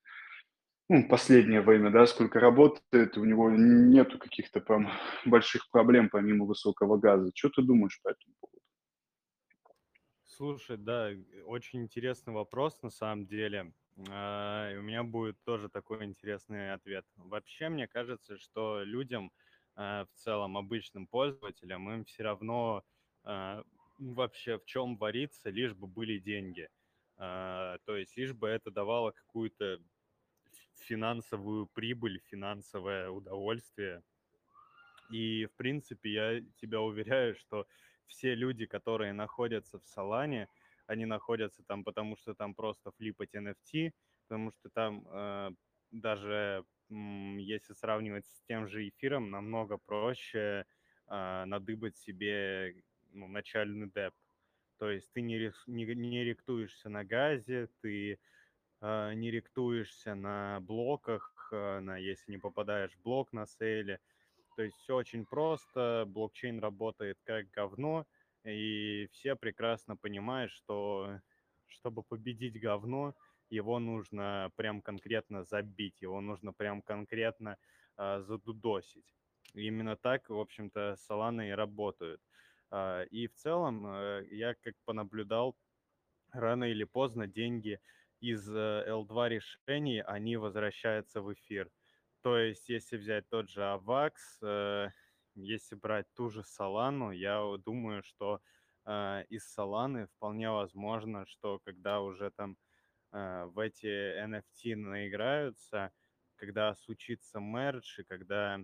ну, 0.92 1.08
последнее 1.08 1.62
время, 1.62 1.90
да, 1.90 2.06
сколько 2.06 2.38
работает, 2.38 3.16
у 3.16 3.25
него 3.25 3.50
нету 3.50 4.18
каких-то 4.18 4.61
прям 4.61 4.90
больших 5.25 5.70
проблем 5.70 6.11
помимо 6.11 6.44
высокого 6.44 6.99
газа. 6.99 7.30
Что 7.34 7.49
ты 7.49 7.62
думаешь 7.62 7.99
по 8.02 8.08
этому 8.11 8.34
поводу? 8.38 8.61
Слушай, 10.25 10.76
да, 10.76 11.11
очень 11.46 11.82
интересный 11.82 12.34
вопрос 12.34 12.82
на 12.82 12.90
самом 12.90 13.26
деле. 13.26 13.72
А, 14.11 14.70
у 14.76 14.82
меня 14.82 15.02
будет 15.02 15.42
тоже 15.44 15.70
такой 15.70 16.04
интересный 16.04 16.75
ответ. 16.75 17.06
Вообще, 17.16 17.70
мне 17.70 17.87
кажется, 17.87 18.37
что 18.37 18.82
людям, 18.82 19.32
а, 19.75 20.04
в 20.04 20.12
целом 20.18 20.58
обычным 20.58 21.06
пользователям, 21.06 21.90
им 21.90 22.04
все 22.04 22.22
равно 22.22 22.84
а, 23.25 23.62
вообще 23.99 24.58
в 24.58 24.66
чем 24.66 24.99
вариться, 24.99 25.49
лишь 25.49 25.75
бы 25.75 25.87
были 25.87 26.18
деньги. 26.18 26.68
То 27.18 27.78
есть 27.87 28.16
лишь 28.16 28.32
бы 28.32 28.49
это 28.49 28.72
давало 28.72 29.12
какую-то 29.12 29.78
финансовую 30.82 31.66
прибыль, 31.66 32.20
финансовое 32.20 33.10
удовольствие. 33.10 34.02
И, 35.08 35.46
в 35.46 35.54
принципе, 35.56 36.10
я 36.10 36.40
тебя 36.56 36.80
уверяю, 36.80 37.34
что 37.34 37.66
все 38.06 38.34
люди, 38.34 38.66
которые 38.66 39.12
находятся 39.12 39.78
в 39.78 39.86
Солане, 39.86 40.48
они 40.86 41.06
находятся 41.06 41.62
там, 41.62 41.84
потому 41.84 42.16
что 42.16 42.34
там 42.34 42.54
просто 42.54 42.92
флипать 42.92 43.34
NFT, 43.34 43.92
потому 44.28 44.50
что 44.52 44.70
там 44.70 45.06
э, 45.08 45.50
даже 45.90 46.64
м, 46.90 47.36
если 47.38 47.74
сравнивать 47.74 48.26
с 48.26 48.42
тем 48.42 48.66
же 48.68 48.88
эфиром, 48.88 49.30
намного 49.30 49.78
проще 49.78 50.66
э, 51.08 51.44
надыбать 51.44 51.96
себе 51.96 52.82
ну, 53.10 53.28
начальный 53.28 53.90
деп. 53.90 54.14
То 54.78 54.90
есть 54.90 55.12
ты 55.12 55.20
не, 55.20 55.52
не, 55.66 55.84
не 55.94 56.24
ректуешься 56.24 56.88
на 56.88 57.04
газе, 57.04 57.68
ты 57.80 58.14
э, 58.14 58.18
не 58.82 59.30
ректуешься 59.30 60.14
на 60.14 60.60
блоках, 60.60 61.48
э, 61.52 61.80
на, 61.80 61.96
если 61.96 62.32
не 62.32 62.38
попадаешь 62.38 62.92
в 62.92 63.02
блок 63.02 63.32
на 63.32 63.46
сейле. 63.46 64.00
То 64.56 64.62
есть 64.62 64.76
все 64.76 64.96
очень 64.96 65.24
просто, 65.24 66.04
блокчейн 66.06 66.58
работает 66.58 67.18
как 67.24 67.48
говно, 67.50 68.06
и 68.44 69.08
все 69.12 69.36
прекрасно 69.36 69.96
понимают, 69.96 70.50
что 70.50 71.20
чтобы 71.68 72.02
победить 72.02 72.60
говно, 72.60 73.14
его 73.50 73.78
нужно 73.78 74.50
прям 74.56 74.82
конкретно 74.82 75.44
забить, 75.44 76.00
его 76.00 76.20
нужно 76.20 76.52
прям 76.52 76.82
конкретно 76.82 77.56
э, 77.98 78.20
задудосить. 78.22 79.14
Именно 79.54 79.96
так, 79.96 80.28
в 80.28 80.38
общем-то, 80.38 80.96
Solana 81.08 81.48
и 81.48 81.52
работают. 81.52 82.20
Э, 82.70 83.06
и 83.10 83.26
в 83.26 83.34
целом, 83.34 83.86
э, 83.86 84.26
я 84.30 84.54
как 84.54 84.74
понаблюдал, 84.84 85.56
рано 86.32 86.64
или 86.64 86.84
поздно 86.84 87.26
деньги 87.26 87.78
из 88.23 88.49
L2 88.49 89.26
э, 89.26 89.29
решений, 89.29 90.00
они 90.00 90.37
возвращаются 90.37 91.21
в 91.21 91.33
эфир. 91.33 91.69
То 92.23 92.38
есть, 92.38 92.69
если 92.69 92.97
взять 92.97 93.29
тот 93.29 93.50
же 93.50 93.61
AVAX, 93.62 94.12
э, 94.43 94.91
если 95.35 95.75
брать 95.75 96.07
ту 96.14 96.31
же 96.31 96.43
Solana, 96.43 97.12
я 97.12 97.43
думаю, 97.59 98.05
что 98.05 98.41
э, 98.87 99.25
из 99.29 99.59
Solana 99.59 100.07
вполне 100.07 100.50
возможно, 100.50 101.26
что 101.26 101.59
когда 101.64 102.00
уже 102.00 102.31
там 102.31 102.57
в 103.14 103.59
эти 103.59 103.87
NFT 104.25 104.75
наиграются, 104.75 105.91
когда 106.37 106.75
случится 106.76 107.41
мердж, 107.41 108.00
и 108.00 108.05
когда 108.05 108.59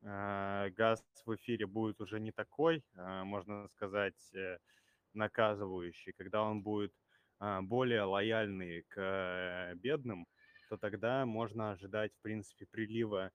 газ 0.00 1.04
в 1.24 1.36
эфире 1.36 1.66
будет 1.66 2.00
уже 2.00 2.18
не 2.18 2.32
такой, 2.32 2.82
можно 2.96 3.68
сказать, 3.68 4.34
наказывающий, 5.14 6.14
когда 6.14 6.42
он 6.42 6.62
будет 6.62 6.92
более 7.62 8.02
лояльные 8.02 8.82
к 8.84 8.96
э, 8.96 9.74
бедным, 9.74 10.26
то 10.68 10.76
тогда 10.76 11.26
можно 11.26 11.72
ожидать, 11.72 12.12
в 12.14 12.22
принципе, 12.22 12.66
прилива 12.66 13.32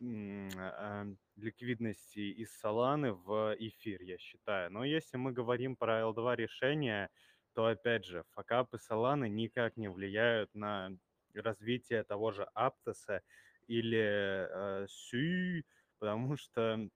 а, 0.00 1.06
ликвидности 1.36 2.18
из 2.18 2.50
Solana 2.62 3.12
в 3.12 3.54
эфир, 3.58 4.02
я 4.02 4.18
считаю. 4.18 4.70
Но 4.70 4.84
если 4.84 5.16
мы 5.16 5.32
говорим 5.32 5.76
про 5.76 6.00
L2 6.00 6.36
решения, 6.36 7.08
то 7.54 7.66
опять 7.66 8.04
же, 8.04 8.24
факапы 8.30 8.78
Solana 8.78 9.28
никак 9.28 9.76
не 9.76 9.88
влияют 9.88 10.54
на 10.54 10.90
развитие 11.34 12.04
того 12.04 12.32
же 12.32 12.48
Аптоса 12.54 13.22
или 13.66 14.86
э, 14.86 15.62
потому 15.98 16.36
что 16.36 16.88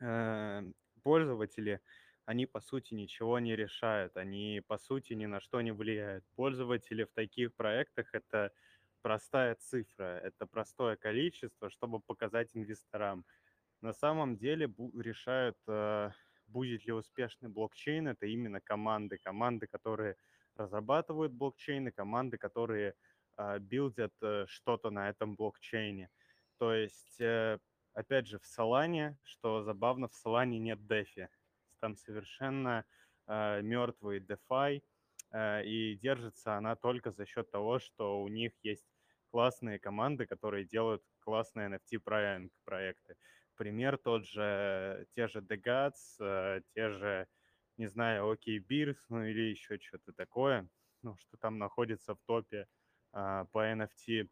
э, 0.00 0.62
пользователи, 1.02 1.80
они 2.26 2.44
по 2.44 2.60
сути 2.60 2.94
ничего 2.94 3.38
не 3.38 3.54
решают, 3.54 4.16
они 4.16 4.60
по 4.66 4.78
сути 4.78 5.14
ни 5.14 5.26
на 5.26 5.40
что 5.40 5.60
не 5.60 5.72
влияют. 5.72 6.24
Пользователи 6.34 7.04
в 7.04 7.12
таких 7.12 7.54
проектах 7.54 8.08
это 8.12 8.52
простая 9.00 9.54
цифра, 9.54 10.18
это 10.24 10.46
простое 10.46 10.96
количество, 10.96 11.70
чтобы 11.70 12.00
показать 12.00 12.50
инвесторам. 12.56 13.24
На 13.80 13.92
самом 13.92 14.36
деле 14.36 14.66
решают, 14.98 15.56
э, 15.68 16.10
будет 16.48 16.84
ли 16.84 16.92
успешный 16.92 17.48
блокчейн, 17.48 18.08
это 18.08 18.26
именно 18.26 18.60
команды, 18.60 19.18
команды, 19.18 19.68
которые 19.68 20.16
разрабатывают 20.56 21.32
блокчейны, 21.32 21.92
команды, 21.92 22.38
которые 22.38 22.94
э, 23.36 23.58
билдят 23.60 24.12
э, 24.20 24.46
что-то 24.48 24.90
на 24.90 25.08
этом 25.10 25.36
блокчейне. 25.36 26.10
То 26.58 26.72
есть, 26.72 27.20
опять 27.92 28.26
же, 28.26 28.38
в 28.38 28.44
Solana, 28.44 29.14
что 29.22 29.62
забавно, 29.62 30.08
в 30.08 30.12
Solana 30.26 30.58
нет 30.58 30.80
DeFi. 30.80 31.28
Там 31.80 31.96
совершенно 31.96 32.84
мертвый 33.28 34.20
DeFi, 34.20 34.82
и 35.64 35.98
держится 36.00 36.54
она 36.54 36.76
только 36.76 37.10
за 37.10 37.26
счет 37.26 37.50
того, 37.50 37.80
что 37.80 38.22
у 38.22 38.28
них 38.28 38.52
есть 38.62 38.86
классные 39.30 39.78
команды, 39.78 40.26
которые 40.26 40.64
делают 40.64 41.02
классные 41.20 41.68
NFT 41.68 42.00
проекты. 42.64 43.16
Пример 43.56 43.98
тот 43.98 44.26
же, 44.26 45.06
те 45.12 45.28
же 45.28 45.40
Gods, 45.40 46.16
э, 46.20 46.60
те 46.74 46.90
же, 46.90 47.26
не 47.76 47.86
знаю, 47.86 48.32
OK 48.32 48.58
Beers, 48.58 48.96
ну 49.08 49.24
или 49.24 49.50
еще 49.50 49.78
что-то 49.78 50.12
такое, 50.12 50.68
ну, 51.02 51.16
что 51.16 51.36
там 51.36 51.58
находится 51.58 52.14
в 52.14 52.18
топе 52.26 52.66
а, 53.12 53.44
по 53.46 53.66
NFT 53.66 54.28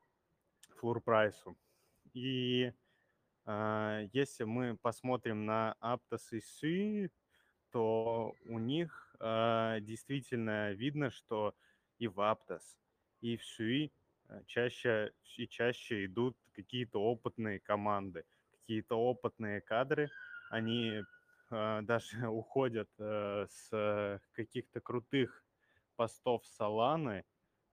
флур 0.76 1.00
прайсу. 1.00 1.56
И 2.12 2.72
а, 3.44 4.02
если 4.12 4.44
мы 4.44 4.76
посмотрим 4.76 5.46
на 5.46 5.76
Aptos 5.80 6.32
и 6.32 6.40
Sui, 6.40 7.10
то 7.74 8.34
у 8.46 8.58
них 8.58 9.14
а, 9.20 9.80
действительно 9.80 10.72
видно, 10.72 11.10
что 11.10 11.54
и 11.98 12.08
в 12.08 12.20
Aptos, 12.20 12.62
и 13.20 13.36
в 13.36 13.42
Sui 13.42 13.90
Э, 14.28 14.42
чаще 14.46 15.12
и 15.36 15.46
чаще 15.48 16.06
идут 16.06 16.36
какие-то 16.54 17.00
опытные 17.00 17.60
команды, 17.60 18.24
какие-то 18.52 18.96
опытные 18.96 19.60
кадры, 19.60 20.10
они 20.50 21.02
э, 21.50 21.80
даже 21.82 22.28
уходят 22.28 22.88
э, 22.98 23.46
с 23.48 24.20
каких-то 24.32 24.80
крутых 24.80 25.44
постов 25.96 26.46
Соланы. 26.46 27.24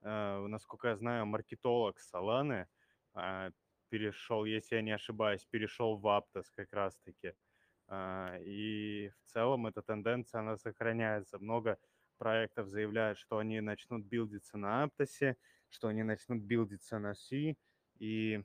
Э, 0.01 0.45
насколько 0.47 0.89
я 0.89 0.95
знаю, 0.95 1.25
маркетолог 1.25 1.99
Соланы 1.99 2.67
э, 3.15 3.51
перешел, 3.89 4.45
если 4.45 4.75
я 4.75 4.81
не 4.81 4.91
ошибаюсь, 4.91 5.45
перешел 5.45 5.97
в 5.97 6.07
Аптос 6.07 6.49
как 6.51 6.73
раз-таки. 6.73 7.27
Э, 7.27 7.33
и 7.93 9.11
в 9.25 9.31
целом 9.31 9.67
эта 9.67 9.81
тенденция, 9.81 10.39
она 10.39 10.57
сохраняется. 10.57 11.39
Много 11.39 11.77
проектов 12.17 12.67
заявляют, 12.67 13.17
что 13.17 13.39
они 13.39 13.59
начнут 13.61 14.05
билдиться 14.05 14.57
на 14.57 14.83
Аптосе, 14.83 15.37
что 15.69 15.87
они 15.87 16.03
начнут 16.03 16.41
билдиться 16.41 16.99
на 16.99 17.15
C, 17.15 17.55
и 17.97 18.43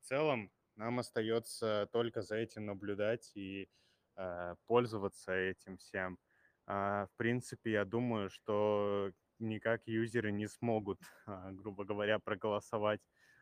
в 0.00 0.06
целом 0.06 0.50
нам 0.76 0.98
остается 0.98 1.88
только 1.92 2.22
за 2.22 2.36
этим 2.36 2.66
наблюдать 2.66 3.32
и 3.34 3.68
э, 4.16 4.54
пользоваться 4.66 5.32
этим 5.32 5.76
всем. 5.78 6.18
А, 6.66 7.06
в 7.06 7.16
принципе, 7.16 7.72
я 7.72 7.84
думаю, 7.84 8.30
что 8.30 9.12
никак 9.38 9.86
юзеры 9.86 10.32
не 10.32 10.46
смогут, 10.46 11.00
а, 11.26 11.50
грубо 11.52 11.84
говоря, 11.84 12.18
проголосовать 12.18 13.00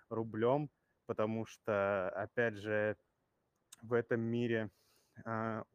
рублем, 0.08 0.70
потому 1.06 1.44
что, 1.46 2.08
опять 2.10 2.56
же, 2.56 2.96
в 3.82 3.92
этом 3.92 4.20
мире 4.20 4.62
а, 4.64 4.83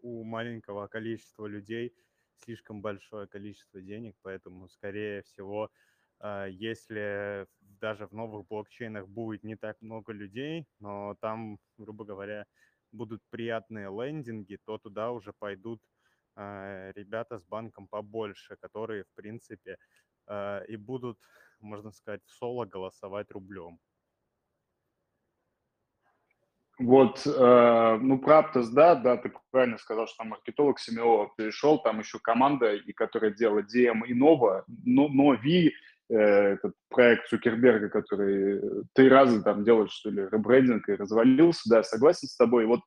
у 0.02 0.24
маленького 0.24 0.88
количества 0.88 1.46
людей 1.48 1.94
слишком 2.36 2.82
большое 2.82 3.28
количество 3.28 3.82
денег, 3.82 4.16
поэтому, 4.22 4.70
скорее 4.70 5.24
всего, 5.24 5.72
а, 6.20 6.46
если 6.48 7.48
даже 7.60 8.08
в 8.08 8.14
новых 8.14 8.48
блокчейнах 8.48 9.08
будет 9.08 9.44
не 9.44 9.56
так 9.56 9.82
много 9.82 10.14
людей, 10.14 10.68
но 10.80 11.16
там, 11.22 11.60
грубо 11.78 12.06
говоря, 12.06 12.46
будут 12.92 13.24
приятные 13.30 13.88
лендинги, 13.90 14.58
то 14.66 14.78
туда 14.78 15.12
уже 15.12 15.34
пойдут 15.34 15.82
а, 16.36 16.92
ребята 16.96 17.38
с 17.40 17.44
банком 17.46 17.88
побольше, 17.88 18.56
которые, 18.58 19.04
в 19.04 19.14
принципе, 19.14 19.78
а, 20.28 20.62
и 20.68 20.76
будут, 20.78 21.20
можно 21.60 21.92
сказать, 21.92 22.24
в 22.26 22.32
соло 22.32 22.66
голосовать 22.66 23.32
рублем. 23.32 23.80
Вот, 26.80 27.28
э, 27.28 27.98
ну, 28.02 28.20
про 28.20 28.40
Аптос, 28.40 28.70
да, 28.70 28.96
да, 28.96 29.18
ты 29.18 29.34
правильно 29.52 29.78
сказал, 29.78 30.08
что 30.08 30.20
там 30.20 30.30
маркетолог 30.30 30.80
Семилова 30.80 31.30
пришел, 31.36 31.78
там 31.78 32.00
еще 32.00 32.20
команда, 32.20 32.74
и 32.74 32.94
которая 32.94 33.32
делала 33.32 33.60
DM 33.60 34.08
и 34.08 34.18
Nova, 34.18 34.64
но, 34.86 35.10
Novi, 35.10 35.72
э, 36.10 36.16
этот 36.16 36.76
проект 36.88 37.28
Цукерберга, 37.28 37.90
который 37.90 38.62
три 38.94 39.10
раза 39.10 39.44
там 39.44 39.66
делает, 39.66 39.92
что 39.92 40.10
ли, 40.10 40.22
ребрендинг 40.22 40.88
и 40.88 40.96
развалился, 40.96 41.70
да, 41.70 41.84
согласен 41.84 42.30
с 42.30 42.38
тобой. 42.38 42.66
Вот 42.66 42.80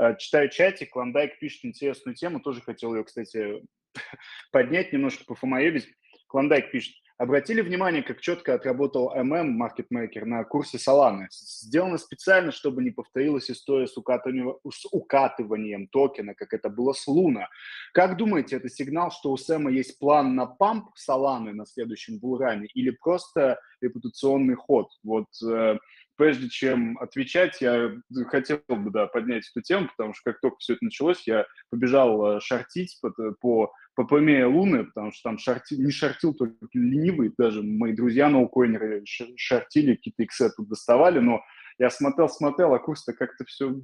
э, 0.00 0.16
читаю 0.18 0.48
чатик, 0.50 0.90
Клондайк 0.90 1.38
пишет 1.38 1.66
интересную 1.66 2.16
тему, 2.16 2.40
тоже 2.40 2.62
хотел 2.62 2.96
ее, 2.96 3.04
кстати, 3.04 3.62
поднять, 4.50 4.92
немножко 4.92 5.24
пофомоебить. 5.24 5.86
Клондайк 6.26 6.72
пишет, 6.72 6.96
Обратили 7.18 7.62
внимание, 7.62 8.02
как 8.02 8.20
четко 8.20 8.54
отработал 8.54 9.10
Market 9.16 9.86
Maker, 9.90 10.26
на 10.26 10.44
курсе 10.44 10.76
Solana. 10.76 11.26
Сделано 11.30 11.96
специально, 11.96 12.52
чтобы 12.52 12.82
не 12.82 12.90
повторилась 12.90 13.50
история 13.50 13.86
с 13.86 13.96
укатыванием, 13.96 14.56
с 14.70 14.86
укатыванием 14.92 15.88
токена, 15.88 16.34
как 16.34 16.52
это 16.52 16.68
было 16.68 16.92
с 16.92 17.06
Луна. 17.06 17.48
Как 17.94 18.18
думаете, 18.18 18.56
это 18.56 18.68
сигнал, 18.68 19.10
что 19.10 19.32
у 19.32 19.38
Сэма 19.38 19.70
есть 19.70 19.98
план 19.98 20.34
на 20.34 20.44
памп 20.44 20.90
Solana 20.94 21.52
на 21.52 21.64
следующем 21.64 22.18
булране 22.18 22.66
или 22.74 22.90
просто 22.90 23.58
репутационный 23.80 24.54
ход? 24.54 24.88
Вот 25.02 25.28
э, 25.42 25.78
прежде 26.16 26.48
чем 26.48 26.98
отвечать, 26.98 27.60
я 27.60 27.92
хотел 28.28 28.60
бы 28.68 28.90
да, 28.90 29.06
поднять 29.06 29.48
эту 29.54 29.62
тему, 29.62 29.88
потому 29.96 30.14
что 30.14 30.32
как 30.32 30.40
только 30.40 30.56
все 30.58 30.74
это 30.74 30.84
началось, 30.84 31.26
я 31.26 31.46
побежал 31.70 32.36
э, 32.36 32.40
шортить 32.40 32.98
по, 33.00 33.10
по 33.40 33.72
попомея 33.94 34.46
Луны, 34.46 34.84
потому 34.84 35.10
что 35.10 35.30
там 35.30 35.38
шарти, 35.38 35.74
не 35.76 35.90
шортил 35.90 36.34
только 36.34 36.56
ленивый, 36.74 37.32
даже 37.36 37.62
мои 37.62 37.92
друзья 37.92 38.28
ноукоинеры 38.28 39.02
шортили, 39.06 39.94
какие-то 39.94 40.22
иксы 40.22 40.50
тут 40.54 40.68
доставали, 40.68 41.18
но 41.18 41.42
я 41.78 41.90
смотрел, 41.90 42.28
смотрел, 42.28 42.74
а 42.74 42.78
курс-то 42.78 43.12
как-то 43.14 43.44
все 43.46 43.74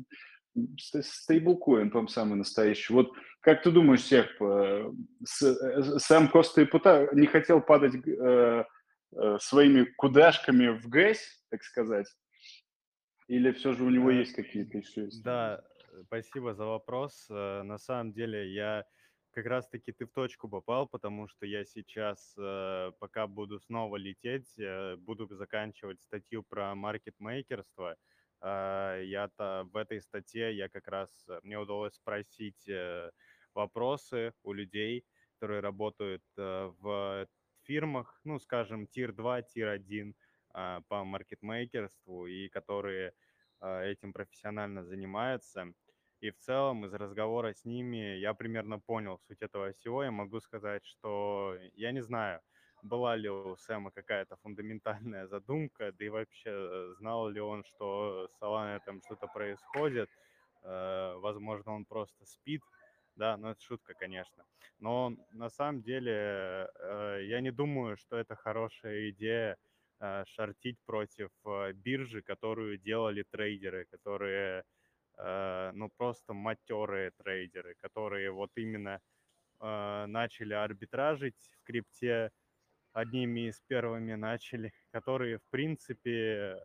стейблкоин, 0.77 1.91
по 1.91 2.07
самый 2.09 2.37
настоящий. 2.37 2.93
Вот 2.93 3.13
как 3.41 3.63
ты 3.63 3.71
думаешь, 3.71 4.03
Серп, 4.03 4.31
э, 4.41 4.93
э, 5.43 5.83
сам 5.99 6.29
просто 6.29 6.61
и 6.61 6.65
пута, 6.65 7.09
не 7.13 7.27
хотел 7.27 7.61
падать 7.61 7.95
э, 8.07 8.65
э, 9.17 9.39
своими 9.41 9.85
кудашками 9.97 10.69
в 10.79 10.89
грязь, 10.89 11.43
так 11.51 11.63
сказать? 11.65 12.07
Или 13.29 13.53
все 13.53 13.73
же 13.73 13.85
у 13.85 13.91
него 13.91 14.11
есть 14.11 14.35
какие-то 14.35 14.79
еще? 14.79 15.09
Да, 15.23 15.65
спасибо 16.07 16.55
за 16.55 16.65
вопрос. 16.67 17.27
На 17.29 17.79
самом 17.79 18.13
деле 18.13 18.53
я 18.53 18.85
как 19.33 19.47
раз-таки 19.47 19.93
ты 19.93 20.07
в 20.07 20.13
точку 20.13 20.49
попал, 20.49 20.87
потому 20.87 21.27
что 21.27 21.47
я 21.47 21.65
сейчас, 21.65 22.35
э, 22.39 22.93
пока 22.99 23.27
буду 23.27 23.59
снова 23.61 23.97
лететь, 23.97 24.59
э, 24.59 24.97
буду 24.97 25.27
заканчивать 25.35 26.03
статью 26.03 26.43
про 26.43 26.75
маркетмейкерство. 26.75 27.97
Э, 28.43 29.01
я-то 29.05 29.67
в 29.73 29.77
этой 29.77 30.01
статье 30.03 30.55
я 30.55 30.69
как 30.69 30.87
раз, 30.89 31.27
мне 31.43 31.59
удалось 31.59 31.95
спросить 31.95 32.69
вопросы 33.55 34.33
у 34.43 34.53
людей, 34.53 35.05
которые 35.39 35.61
работают 35.61 36.23
в 36.37 37.27
фирмах, 37.63 38.21
ну, 38.25 38.39
скажем, 38.39 38.87
tier-2, 38.87 39.43
tier-1 39.43 40.15
по 40.53 41.05
маркетмейкерству 41.05 42.27
и 42.27 42.49
которые 42.49 43.13
этим 43.61 44.13
профессионально 44.13 44.85
занимаются. 44.85 45.73
И 46.21 46.31
в 46.31 46.39
целом 46.39 46.85
из 46.85 46.95
разговора 46.95 47.53
с 47.53 47.65
ними 47.65 48.17
я 48.19 48.35
примерно 48.35 48.79
понял 48.79 49.19
суть 49.27 49.43
этого 49.43 49.73
всего. 49.73 50.05
Я 50.05 50.11
могу 50.11 50.41
сказать, 50.41 50.85
что 50.85 51.57
я 51.75 51.91
не 51.93 52.01
знаю, 52.01 52.41
была 52.83 53.17
ли 53.17 53.29
у 53.29 53.57
Сэма 53.57 53.91
какая-то 53.91 54.37
фундаментальная 54.37 55.27
задумка, 55.27 55.93
да 55.93 56.05
и 56.05 56.09
вообще 56.09 56.51
э, 56.51 56.95
знал 56.99 57.29
ли 57.29 57.41
он, 57.41 57.65
что 57.65 58.29
с 58.29 58.43
Соланой 58.43 58.81
там 58.81 59.01
что-то 59.03 59.27
происходит. 59.29 60.09
Э, 60.63 61.15
возможно, 61.17 61.73
он 61.73 61.85
просто 61.85 62.25
спит, 62.25 62.63
да, 63.17 63.37
но 63.37 63.51
это 63.51 63.61
шутка, 63.61 63.95
конечно. 63.95 64.45
Но 64.81 65.17
на 65.33 65.49
самом 65.49 65.83
деле 65.83 66.13
э, 66.13 67.21
я 67.25 67.41
не 67.41 67.53
думаю, 67.53 67.97
что 67.97 68.17
это 68.17 68.35
хорошая 68.35 69.11
идея 69.11 69.57
шортить 70.27 70.79
против 70.85 71.31
э, 71.45 71.73
биржи, 71.73 72.23
которую 72.23 72.79
делали 72.79 73.25
трейдеры, 73.31 73.87
которые, 73.91 74.65
э, 75.17 75.71
ну, 75.75 75.91
просто 75.97 76.33
матерые 76.35 77.13
трейдеры, 77.13 77.75
которые 77.81 78.31
вот 78.33 78.51
именно 78.57 79.01
э, 79.61 80.07
начали 80.07 80.55
арбитражить 80.55 81.37
в 81.61 81.65
крипте, 81.65 82.31
одними 82.93 83.49
из 83.49 83.61
первыми 83.69 84.15
начали, 84.15 84.73
которые, 84.91 85.39
в 85.39 85.45
принципе, 85.51 86.59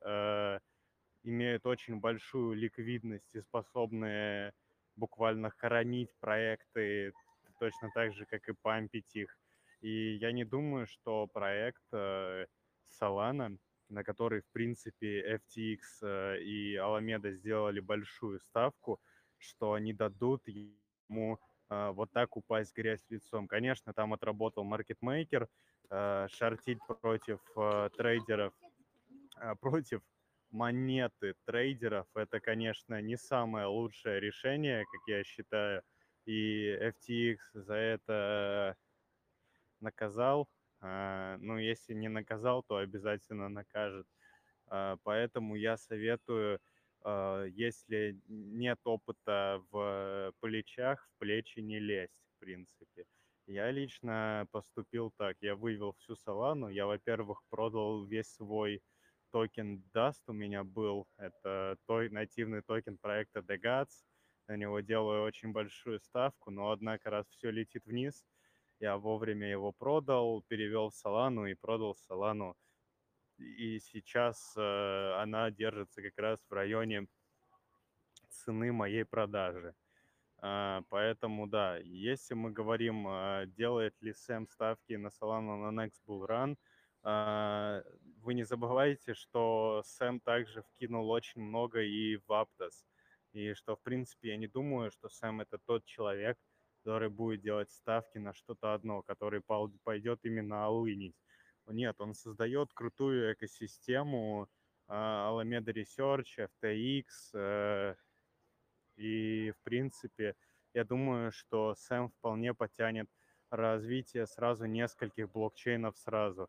имеют 1.24 1.66
очень 1.66 2.02
большую 2.02 2.54
ликвидность 2.56 3.34
и 3.34 3.42
способны 3.42 4.52
буквально 4.98 5.52
хоронить 5.52 6.14
проекты 6.20 7.14
точно 7.60 7.92
так 7.94 8.14
же, 8.14 8.26
как 8.26 8.50
и 8.50 8.54
пампить 8.62 9.16
их. 9.16 9.38
И 9.80 10.16
я 10.16 10.34
не 10.34 10.44
думаю, 10.44 10.86
что 10.86 11.28
проект 11.28 11.86
Solana, 12.90 13.58
на 13.90 14.04
который, 14.04 14.42
в 14.42 14.52
принципе, 14.52 15.40
FTX 15.40 15.80
э, 16.02 16.42
и 16.42 16.76
Alameda 16.76 17.32
сделали 17.32 17.80
большую 17.80 18.40
ставку, 18.40 19.00
что 19.38 19.74
они 19.74 19.94
дадут 19.94 20.48
ему 20.48 21.40
э, 21.70 21.90
вот 21.92 22.12
так 22.12 22.36
упасть 22.38 22.76
грязь 22.76 23.06
лицом. 23.10 23.48
Конечно, 23.48 23.94
там 23.94 24.14
отработал 24.14 24.64
маркетмейкер, 24.64 25.48
э, 25.90 26.28
шортить 26.30 26.80
против 26.88 27.40
трейдеров, 27.98 28.54
против 29.60 30.02
монеты 30.52 31.36
трейдеров, 31.46 32.08
это, 32.16 32.40
конечно, 32.40 33.02
не 33.02 33.18
самое 33.18 33.68
лучшее 33.68 34.20
решение, 34.20 34.86
как 34.86 35.02
я 35.08 35.24
считаю, 35.24 35.84
и 36.26 36.78
FTX 36.82 37.38
за 37.54 37.74
это 37.74 38.76
наказал. 39.80 40.48
А, 40.82 41.38
ну, 41.40 41.58
если 41.58 41.94
не 41.94 42.10
наказал, 42.10 42.64
то 42.64 42.78
обязательно 42.78 43.50
накажет. 43.50 44.08
А, 44.68 44.98
поэтому 45.04 45.56
я 45.56 45.78
советую, 45.78 46.60
а, 47.02 47.46
если 47.46 48.20
нет 48.28 48.80
опыта 48.84 49.64
в 49.72 50.34
плечах, 50.40 51.08
в 51.08 51.20
плечи 51.20 51.60
не 51.60 51.80
лезть, 51.80 52.22
в 52.36 52.40
принципе. 52.40 53.06
Я 53.48 53.72
лично 53.72 54.48
поступил 54.52 55.12
так. 55.18 55.38
Я 55.42 55.56
вывел 55.56 55.94
всю 55.94 56.16
Солану. 56.16 56.68
Я, 56.68 56.86
во-первых, 56.86 57.44
продал 57.50 58.04
весь 58.06 58.28
свой 58.28 58.82
токен 59.32 59.84
Dust 59.94 60.22
у 60.28 60.34
меня 60.34 60.64
был. 60.64 61.08
Это 61.18 61.78
той, 61.86 62.10
нативный 62.10 62.62
токен 62.62 62.98
проекта 62.98 63.40
DeGods. 63.40 64.04
На 64.48 64.58
него 64.58 64.80
делаю 64.82 65.24
очень 65.24 65.52
большую 65.52 66.00
ставку, 66.00 66.52
но 66.52 66.72
однако 66.72 67.10
раз 67.10 67.28
все 67.30 67.52
летит 67.52 67.86
вниз, 67.86 68.26
я 68.80 68.98
вовремя 68.98 69.50
его 69.50 69.72
продал, 69.72 70.44
перевел 70.48 70.90
в 70.90 70.96
Солану 70.96 71.46
и 71.46 71.56
продал 71.56 71.96
Солану. 71.96 72.56
И 73.38 73.80
сейчас 73.80 74.54
э, 74.58 75.22
она 75.22 75.52
держится 75.52 76.02
как 76.02 76.18
раз 76.18 76.40
в 76.50 76.54
районе 76.54 77.08
цены 78.30 78.72
моей 78.72 79.06
продажи. 79.06 79.74
Uh, 80.40 80.84
поэтому, 80.90 81.48
да, 81.48 81.78
если 81.78 82.36
мы 82.36 82.52
говорим, 82.52 83.08
uh, 83.08 83.48
делает 83.48 83.96
ли 84.02 84.14
Сэм 84.14 84.48
ставки 84.48 84.94
на 84.94 85.08
Solana 85.08 85.72
на 85.72 85.84
Next 85.84 86.00
Bull 86.08 86.28
Run, 86.28 86.56
uh, 87.04 87.84
вы 88.22 88.36
не 88.36 88.44
забывайте, 88.44 89.16
что 89.16 89.82
Сэм 89.84 90.20
также 90.20 90.62
вкинул 90.62 91.10
очень 91.10 91.42
много 91.42 91.82
и 91.82 92.18
в 92.18 92.30
Aptos. 92.30 92.86
И 93.34 93.54
что, 93.56 93.76
в 93.76 93.82
принципе, 93.82 94.30
я 94.30 94.38
не 94.38 94.48
думаю, 94.48 94.92
что 94.92 95.10
Сэм 95.10 95.42
это 95.42 95.58
тот 95.66 95.86
человек, 95.86 96.38
который 96.88 97.10
будет 97.10 97.42
делать 97.42 97.70
ставки 97.70 98.18
на 98.18 98.34
что-то 98.34 98.74
одно, 98.74 99.02
который 99.02 99.42
пойдет 99.84 100.20
именно 100.24 100.66
алынить. 100.66 101.16
Нет, 101.68 102.00
он 102.00 102.14
создает 102.14 102.72
крутую 102.74 103.34
экосистему 103.34 104.48
а, 104.88 105.30
Alameda 105.30 105.74
Research, 105.74 106.48
FTX, 106.64 107.04
э, 107.34 107.96
и, 108.96 109.52
в 109.52 109.64
принципе, 109.64 110.36
я 110.74 110.86
думаю, 110.86 111.34
что 111.34 111.76
Сэм 111.76 112.08
вполне 112.08 112.54
потянет 112.54 113.10
развитие 113.50 114.26
сразу 114.26 114.66
нескольких 114.66 115.30
блокчейнов 115.30 115.98
сразу. 115.98 116.48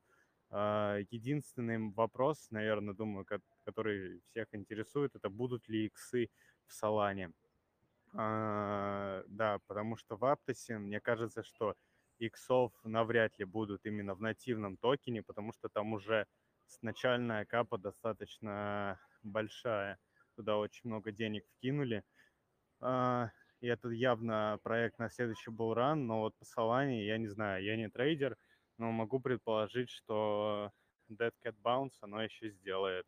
А, 0.51 0.99
единственный 1.11 1.93
вопрос, 1.97 2.47
наверное, 2.53 2.95
думаю, 2.95 3.27
который 3.65 4.21
всех 4.31 4.47
интересует, 4.53 5.17
это 5.17 5.31
будут 5.31 5.69
ли 5.69 5.87
иксы 5.87 6.31
в 6.69 6.73
Солане. 6.73 7.33
А, 8.15 9.23
да, 9.29 9.59
потому 9.67 9.97
что 9.97 10.17
в 10.17 10.25
Аптосе, 10.25 10.79
мне 10.79 11.01
кажется, 11.01 11.43
что 11.43 11.75
иксов 12.19 12.73
навряд 12.85 13.39
ли 13.39 13.45
будут 13.45 13.85
именно 13.85 14.15
в 14.15 14.21
нативном 14.21 14.77
токене, 14.77 15.23
потому 15.23 15.53
что 15.53 15.69
там 15.69 15.93
уже 15.93 16.27
начальная 16.83 17.45
капа 17.45 17.79
достаточно 17.79 19.01
большая. 19.23 19.99
Туда 20.37 20.59
очень 20.59 20.91
много 20.91 21.13
денег 21.13 21.45
вкинули. 21.57 22.05
А, 22.81 23.31
и 23.61 23.67
это 23.67 23.89
явно 23.91 24.59
проект 24.63 24.99
на 24.99 25.11
следующий 25.11 25.51
булран, 25.51 26.07
но 26.07 26.21
вот 26.21 26.35
по 26.39 26.45
Solana 26.45 26.93
я 27.03 27.19
не 27.19 27.27
знаю, 27.29 27.65
я 27.65 27.77
не 27.77 27.89
трейдер, 27.89 28.37
но 28.79 28.93
могу 28.93 29.21
предположить, 29.21 29.91
что 29.91 30.73
Dead 31.11 31.33
Cat 31.45 31.57
Bounce 31.63 31.99
оно 32.01 32.23
еще 32.23 32.51
сделает. 32.51 33.07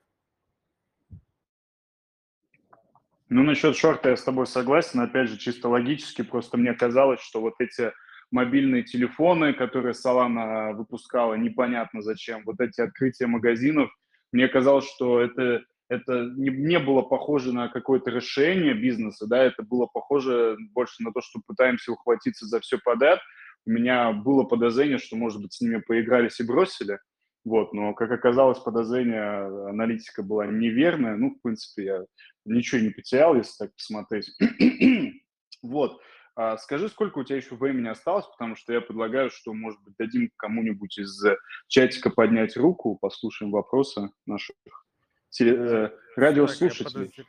Ну, 3.32 3.44
насчет 3.44 3.76
шорта 3.76 4.10
я 4.10 4.16
с 4.16 4.24
тобой 4.24 4.48
согласен. 4.48 4.98
Опять 4.98 5.28
же, 5.28 5.38
чисто 5.38 5.68
логически, 5.68 6.22
просто 6.22 6.56
мне 6.56 6.74
казалось, 6.74 7.20
что 7.20 7.40
вот 7.40 7.54
эти 7.60 7.92
мобильные 8.32 8.82
телефоны, 8.82 9.52
которые 9.52 9.94
Solana 9.94 10.72
выпускала, 10.72 11.34
непонятно 11.34 12.02
зачем, 12.02 12.42
вот 12.44 12.60
эти 12.60 12.80
открытия 12.80 13.28
магазинов, 13.28 13.88
мне 14.32 14.48
казалось, 14.48 14.84
что 14.84 15.20
это, 15.20 15.62
это 15.88 16.24
не, 16.36 16.50
не 16.50 16.80
было 16.80 17.02
похоже 17.02 17.52
на 17.52 17.68
какое-то 17.68 18.10
решение 18.10 18.74
бизнеса, 18.74 19.28
да, 19.28 19.44
это 19.44 19.62
было 19.62 19.86
похоже 19.86 20.56
больше 20.72 21.04
на 21.04 21.12
то, 21.12 21.20
что 21.20 21.40
пытаемся 21.46 21.92
ухватиться 21.92 22.46
за 22.46 22.58
все 22.58 22.78
подряд. 22.78 23.20
У 23.64 23.70
меня 23.70 24.10
было 24.10 24.42
подозрение, 24.42 24.98
что, 24.98 25.14
может 25.14 25.40
быть, 25.40 25.52
с 25.52 25.60
ними 25.60 25.78
поигрались 25.78 26.40
и 26.40 26.44
бросили, 26.44 26.98
вот, 27.44 27.72
но, 27.72 27.94
как 27.94 28.11
оказалось, 28.11 28.59
подозрение 28.59 29.68
аналитика 29.68 30.22
была 30.22 30.46
неверная. 30.46 31.16
Ну, 31.16 31.31
в 31.35 31.40
принципе, 31.40 31.85
я 31.85 32.05
ничего 32.44 32.81
не 32.81 32.90
потерял, 32.90 33.35
если 33.35 33.64
так 33.64 33.74
посмотреть. 33.74 34.31
вот. 35.62 36.00
А 36.37 36.57
скажи, 36.59 36.88
сколько 36.88 37.18
у 37.18 37.24
тебя 37.24 37.37
еще 37.37 37.55
времени 37.55 37.88
осталось, 37.88 38.26
потому 38.26 38.57
что 38.57 38.72
я 38.72 38.81
предлагаю, 38.81 39.31
что, 39.31 39.53
может 39.53 39.81
быть, 39.83 39.94
дадим 39.98 40.31
кому-нибудь 40.37 40.98
из 40.98 41.22
чатика 41.66 42.11
поднять 42.11 42.57
руку, 42.57 42.96
послушаем 43.00 43.53
вопросы 43.53 44.11
наших 44.26 44.57
теле- 45.31 45.57
э, 45.57 45.90
радиослушателей. 46.16 47.11
Так, 47.14 47.26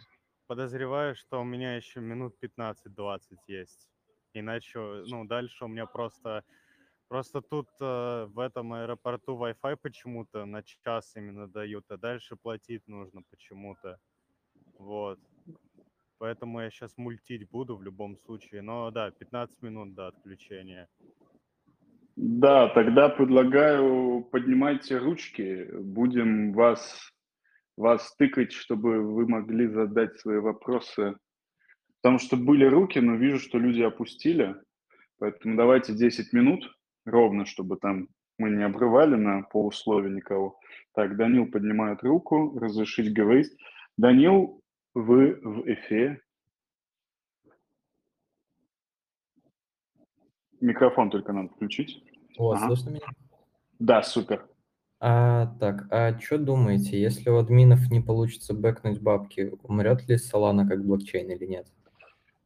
подозреваю, 0.48 1.16
что 1.16 1.42
у 1.42 1.44
меня 1.44 1.76
еще 1.76 2.00
минут 2.00 2.36
15-20 2.40 3.40
есть. 3.48 3.90
Иначе, 4.34 4.80
ну, 5.08 5.26
дальше 5.26 5.66
у 5.66 5.68
меня 5.68 5.86
просто 5.86 6.44
Просто 7.12 7.42
тут 7.42 7.68
э, 7.82 8.28
в 8.34 8.40
этом 8.40 8.72
аэропорту 8.72 9.38
Wi-Fi 9.38 9.76
почему-то 9.82 10.46
на 10.46 10.64
час 10.64 11.12
именно 11.18 11.46
дают, 11.46 11.84
а 11.90 11.98
дальше 11.98 12.38
платить 12.38 12.88
нужно 12.88 13.22
почему-то. 13.30 14.00
Вот. 14.80 15.20
Поэтому 16.20 16.62
я 16.62 16.70
сейчас 16.70 16.98
мультить 16.98 17.50
буду 17.50 17.76
в 17.76 17.84
любом 17.84 18.16
случае. 18.16 18.62
Но 18.62 18.92
да, 18.92 19.12
15 19.12 19.62
минут 19.62 19.94
до 19.94 20.08
отключения. 20.08 20.88
Да, 22.16 22.70
тогда 22.70 23.10
предлагаю 23.10 24.24
поднимайте 24.32 24.98
ручки. 24.98 25.68
Будем 25.82 26.54
вас, 26.54 27.12
вас 27.76 28.16
тыкать, 28.16 28.54
чтобы 28.54 29.02
вы 29.02 29.28
могли 29.28 29.68
задать 29.68 30.18
свои 30.18 30.38
вопросы. 30.38 31.18
Потому 32.02 32.20
что 32.20 32.38
были 32.38 32.64
руки, 32.64 33.00
но 33.00 33.16
вижу, 33.16 33.38
что 33.38 33.58
люди 33.58 33.82
опустили. 33.82 34.56
Поэтому 35.20 35.58
давайте 35.58 35.94
10 35.94 36.32
минут 36.32 36.64
ровно, 37.06 37.46
чтобы 37.46 37.78
там 37.78 38.08
мы 38.38 38.50
не 38.50 38.64
обрывали 38.64 39.16
на 39.16 39.44
полуслове 39.44 40.10
никого. 40.10 40.60
Так, 40.94 41.16
Данил 41.16 41.46
поднимает 41.46 42.02
руку, 42.04 42.58
разрешить 42.60 43.14
говорить. 43.14 43.52
Данил, 43.98 44.62
вы 44.94 45.40
в 45.44 45.68
эфире. 45.68 46.22
Микрофон 50.60 51.10
только 51.10 51.34
надо 51.34 51.50
включить. 51.50 52.04
О, 52.38 52.52
ага. 52.52 52.68
слышно 52.68 52.90
меня? 52.90 53.08
Да, 53.80 54.04
супер. 54.04 54.48
А, 55.00 55.48
так, 55.60 55.88
а 55.92 56.18
что 56.20 56.38
думаете, 56.38 57.02
если 57.02 57.30
у 57.32 57.38
админов 57.38 57.90
не 57.90 58.02
получится 58.02 58.54
бэкнуть 58.54 59.02
бабки, 59.02 59.52
умрет 59.64 60.08
ли 60.08 60.16
Solana 60.16 60.68
как 60.68 60.86
блокчейн 60.86 61.32
или 61.32 61.46
нет? 61.46 61.68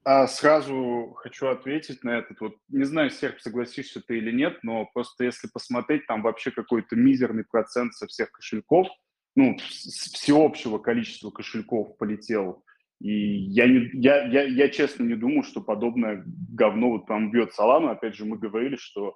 А 0.05 0.27
сразу 0.27 1.15
хочу 1.15 1.47
ответить 1.47 2.03
на 2.03 2.19
этот. 2.19 2.39
Вот 2.39 2.57
не 2.69 2.83
знаю, 2.83 3.09
Серп, 3.09 3.39
согласишься 3.39 4.01
ты 4.01 4.19
или 4.19 4.31
нет, 4.31 4.59
но 4.61 4.87
просто 4.93 5.23
если 5.23 5.47
посмотреть, 5.51 6.05
там 6.05 6.21
вообще 6.21 6.51
какой-то 6.51 6.95
мизерный 6.95 7.43
процент 7.43 7.95
со 7.95 8.05
всех 8.05 8.31
кошельков, 8.31 8.87
ну, 9.35 9.57
всеобщего 9.57 10.77
количества 10.77 11.31
кошельков 11.31 11.97
полетел. 11.97 12.63
И 13.01 13.11
я, 13.11 13.67
не, 13.67 13.89
я, 13.93 14.27
я, 14.27 14.43
я 14.43 14.69
честно 14.69 15.03
не 15.03 15.15
думаю, 15.15 15.41
что 15.41 15.59
подобное 15.59 16.23
говно 16.25 16.91
вот 16.91 17.07
там 17.07 17.31
бьет 17.31 17.53
Солану. 17.53 17.89
Опять 17.89 18.15
же, 18.15 18.25
мы 18.25 18.37
говорили, 18.37 18.75
что 18.75 19.15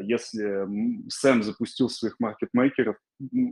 если 0.00 0.66
Сэм 1.08 1.42
запустил 1.42 1.88
своих 1.88 2.18
маркетмейкеров, 2.18 2.96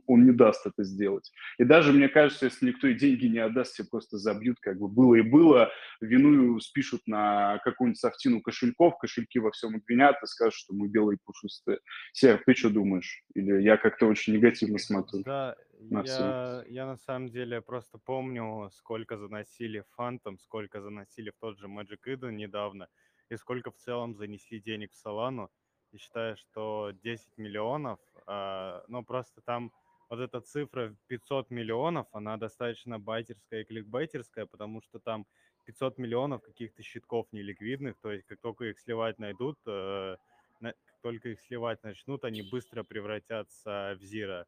он 0.07 0.25
не 0.25 0.33
даст 0.33 0.67
это 0.67 0.85
сделать. 0.85 1.31
И 1.59 1.65
даже, 1.65 1.93
мне 1.93 2.09
кажется, 2.09 2.47
если 2.47 2.67
никто 2.67 2.87
и 2.87 2.95
деньги 2.95 3.27
не 3.27 3.39
отдаст, 3.39 3.75
все 3.75 3.85
просто 3.85 4.19
забьют, 4.19 4.59
как 4.61 4.79
бы 4.79 4.89
было 4.89 5.15
и 5.17 5.23
было, 5.23 5.71
вину 6.01 6.59
спишут 6.61 7.03
на 7.07 7.59
какую-нибудь 7.65 7.99
софтину 7.99 8.41
кошельков, 8.41 8.99
кошельки 8.99 9.39
во 9.39 9.51
всем 9.51 9.77
обвинят 9.77 10.17
и 10.23 10.27
скажут, 10.27 10.55
что 10.55 10.75
мы 10.75 10.89
белые 10.89 11.19
пушистые. 11.25 11.79
Серх, 12.13 12.45
ты 12.45 12.55
что 12.55 12.71
думаешь? 12.71 13.23
Или 13.35 13.63
я 13.63 13.77
как-то 13.77 14.07
очень 14.07 14.35
негативно 14.35 14.79
смотрю? 14.79 15.23
Да, 15.23 15.57
на 15.79 16.03
я, 16.05 16.65
я 16.69 16.87
на 16.87 16.97
самом 16.97 17.31
деле 17.31 17.61
просто 17.61 17.99
помню, 17.99 18.71
сколько 18.73 19.17
заносили 19.17 19.85
фантом, 19.97 20.39
сколько 20.39 20.81
заносили 20.81 21.31
в 21.31 21.39
тот 21.39 21.59
же 21.59 21.67
Magic 21.67 21.99
Eden 22.07 22.33
недавно, 22.33 22.89
и 23.29 23.37
сколько 23.37 23.71
в 23.71 23.77
целом 23.77 24.15
занесли 24.15 24.61
денег 24.61 24.93
в 24.93 24.97
Солану 24.97 25.51
и 25.93 25.99
считаю, 25.99 26.37
что 26.37 26.93
10 27.03 27.39
миллионов, 27.39 27.99
э, 28.27 28.83
ну 28.89 29.05
просто 29.05 29.41
там 29.41 29.73
вот 30.09 30.21
эта 30.21 30.41
цифра 30.41 30.95
500 31.09 31.51
миллионов, 31.51 32.07
она 32.13 32.37
достаточно 32.37 32.99
байтерская 32.99 33.63
и 33.63 33.65
кликбайтерская, 33.65 34.47
потому 34.47 34.81
что 34.83 34.99
там 34.99 35.27
500 35.65 35.99
миллионов 35.99 36.43
каких-то 36.43 36.83
щитков 36.83 37.27
неликвидных, 37.33 37.97
то 38.01 38.13
есть 38.13 38.25
как 38.27 38.41
только 38.41 38.67
их 38.67 38.79
сливать 38.79 39.19
найдут, 39.19 39.59
э, 39.67 40.17
как 40.61 40.75
только 41.03 41.31
их 41.31 41.41
сливать 41.41 41.83
начнут, 41.83 42.25
они 42.25 42.43
быстро 42.43 42.83
превратятся 42.83 43.97
в 43.99 44.03
зира. 44.03 44.47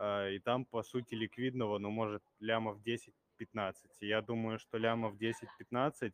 И 0.00 0.40
там, 0.44 0.64
по 0.64 0.84
сути, 0.84 1.16
ликвидного, 1.16 1.78
ну, 1.78 1.90
может, 1.90 2.22
лямов 2.38 2.78
10-15. 2.84 3.74
Я 4.00 4.22
думаю, 4.22 4.58
что 4.60 4.78
лямов 4.78 5.16
10-15 5.16 6.12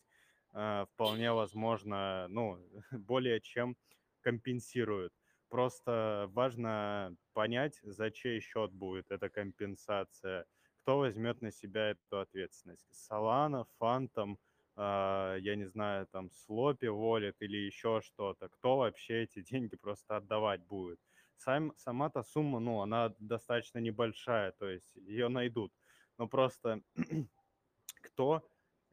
э, 0.54 0.86
вполне 0.92 1.32
возможно, 1.32 2.26
ну, 2.28 2.58
более 2.92 3.40
чем 3.40 3.76
компенсируют. 4.24 5.12
Просто 5.48 6.26
важно 6.32 7.16
понять, 7.32 7.78
за 7.82 8.10
чей 8.10 8.40
счет 8.40 8.72
будет 8.72 9.10
эта 9.10 9.28
компенсация, 9.28 10.46
кто 10.82 10.98
возьмет 10.98 11.42
на 11.42 11.50
себя 11.52 11.90
эту 11.90 12.18
ответственность. 12.20 12.86
Солана, 12.90 13.64
Фантом, 13.78 14.38
э, 14.76 15.36
я 15.40 15.56
не 15.56 15.66
знаю, 15.66 16.06
там, 16.06 16.30
Слопи 16.30 16.88
волит 16.88 17.36
или 17.40 17.56
еще 17.58 18.00
что-то. 18.02 18.48
Кто 18.48 18.78
вообще 18.78 19.22
эти 19.22 19.42
деньги 19.50 19.76
просто 19.76 20.16
отдавать 20.16 20.62
будет? 20.66 20.98
Сам, 21.36 21.72
сама-то 21.76 22.22
сумма, 22.22 22.60
ну, 22.60 22.80
она 22.80 23.14
достаточно 23.18 23.78
небольшая, 23.78 24.52
то 24.52 24.68
есть 24.68 24.94
ее 24.96 25.28
найдут. 25.28 25.72
Но 26.18 26.28
просто 26.28 26.82
кто 28.02 28.42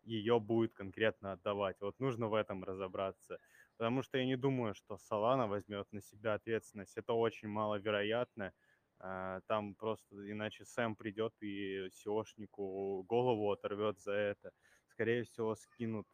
ее 0.04 0.40
будет 0.40 0.74
конкретно 0.74 1.34
отдавать? 1.34 1.78
Вот 1.82 2.00
нужно 2.00 2.28
в 2.28 2.34
этом 2.34 2.64
разобраться. 2.64 3.40
Потому 3.82 4.04
что 4.04 4.20
я 4.20 4.26
не 4.28 4.38
думаю, 4.38 4.76
что 4.76 4.96
Солана 5.00 5.48
возьмет 5.48 5.92
на 5.92 6.02
себя 6.04 6.36
ответственность. 6.36 6.98
Это 6.98 7.14
очень 7.14 7.48
маловероятно. 7.48 8.54
А, 9.00 9.42
там 9.48 9.74
просто 9.74 10.16
иначе 10.32 10.66
Сэм 10.66 10.96
придет 10.96 11.34
и 11.42 11.90
SEOшнику 11.90 13.02
голову 13.08 13.52
оторвет 13.52 14.00
за 14.00 14.12
это. 14.14 14.52
Скорее 14.86 15.24
всего, 15.24 15.56
скинут, 15.56 16.06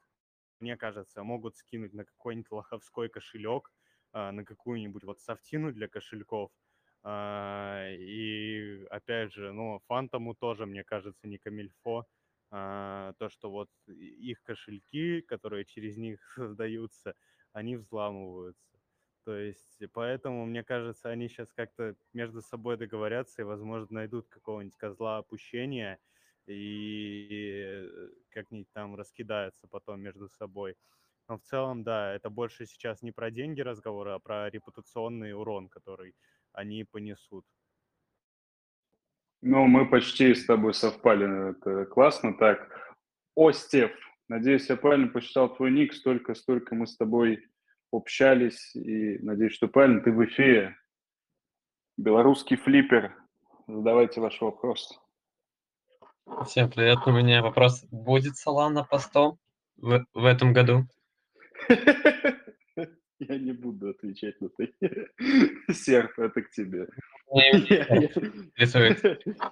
мне 0.61 0.77
кажется, 0.77 1.23
могут 1.23 1.57
скинуть 1.57 1.93
на 1.93 2.05
какой-нибудь 2.05 2.51
лоховской 2.51 3.09
кошелек, 3.09 3.73
а, 4.13 4.31
на 4.31 4.45
какую-нибудь 4.45 5.03
вот 5.03 5.19
софтину 5.19 5.73
для 5.73 5.89
кошельков. 5.89 6.51
А, 7.03 7.85
и 7.89 8.85
опять 8.89 9.33
же, 9.33 9.51
ну, 9.51 9.79
Фантому 9.87 10.35
тоже, 10.35 10.65
мне 10.65 10.85
кажется, 10.85 11.27
не 11.27 11.37
камильфо. 11.37 12.05
То, 12.49 13.27
что 13.29 13.51
вот 13.51 13.69
их 13.87 14.41
кошельки, 14.41 15.19
которые 15.19 15.65
через 15.65 15.97
них 15.97 16.21
создаются, 16.35 17.13
они 17.53 17.75
взламываются. 17.75 18.77
То 19.25 19.35
есть, 19.35 19.81
поэтому, 19.93 20.45
мне 20.45 20.63
кажется, 20.63 21.09
они 21.09 21.27
сейчас 21.27 21.51
как-то 21.53 21.95
между 22.13 22.41
собой 22.41 22.77
договорятся 22.77 23.41
и, 23.41 23.45
возможно, 23.45 23.95
найдут 23.95 24.27
какого-нибудь 24.29 24.77
козла 24.77 25.17
опущения 25.17 25.99
и 26.45 27.89
как-нибудь 28.29 28.71
там 28.71 28.95
раскидаются 28.95 29.67
потом 29.67 29.99
между 29.99 30.29
собой. 30.29 30.77
Но 31.27 31.37
в 31.37 31.41
целом, 31.41 31.83
да, 31.83 32.13
это 32.13 32.29
больше 32.29 32.65
сейчас 32.65 33.01
не 33.01 33.11
про 33.11 33.29
деньги 33.29 33.59
разговоры, 33.59 34.11
а 34.11 34.19
про 34.19 34.49
репутационный 34.49 35.33
урон, 35.33 35.67
который 35.67 36.15
они 36.53 36.85
понесут. 36.85 37.45
Ну, 39.41 39.67
мы 39.67 39.89
почти 39.89 40.33
с 40.33 40.45
тобой 40.45 40.73
совпали, 40.73 41.51
это 41.51 41.85
классно. 41.85 42.33
Так, 42.37 42.95
Остев, 43.35 43.91
Надеюсь, 44.29 44.69
я 44.69 44.75
правильно 44.75 45.07
посчитал 45.07 45.55
твой 45.55 45.71
ник. 45.71 45.93
Столько, 45.93 46.35
столько 46.35 46.75
мы 46.75 46.85
с 46.85 46.97
тобой 46.97 47.47
общались. 47.91 48.75
И 48.75 49.19
надеюсь, 49.19 49.53
что 49.53 49.69
правильно. 49.69 50.01
Ты 50.01 50.11
в 50.11 50.23
эфире. 50.25 50.75
Белорусский 51.95 52.57
флиппер. 52.57 53.15
Задавайте 53.67 54.19
ваш 54.19 54.41
вопрос. 54.41 54.99
Всем 56.45 56.69
привет. 56.69 56.99
У 57.05 57.11
меня 57.11 57.41
вопрос. 57.41 57.85
Будет 57.89 58.35
Солана 58.35 58.83
по 58.83 58.97
100 58.97 59.37
в, 59.77 60.05
в 60.13 60.25
этом 60.25 60.51
году? 60.51 60.85
Я 63.19 63.39
не 63.39 63.53
буду 63.53 63.89
отвечать 63.89 64.39
на 64.41 64.49
это. 64.57 65.07
Серф, 65.73 66.19
это 66.19 66.41
к 66.41 66.51
тебе. 66.51 66.87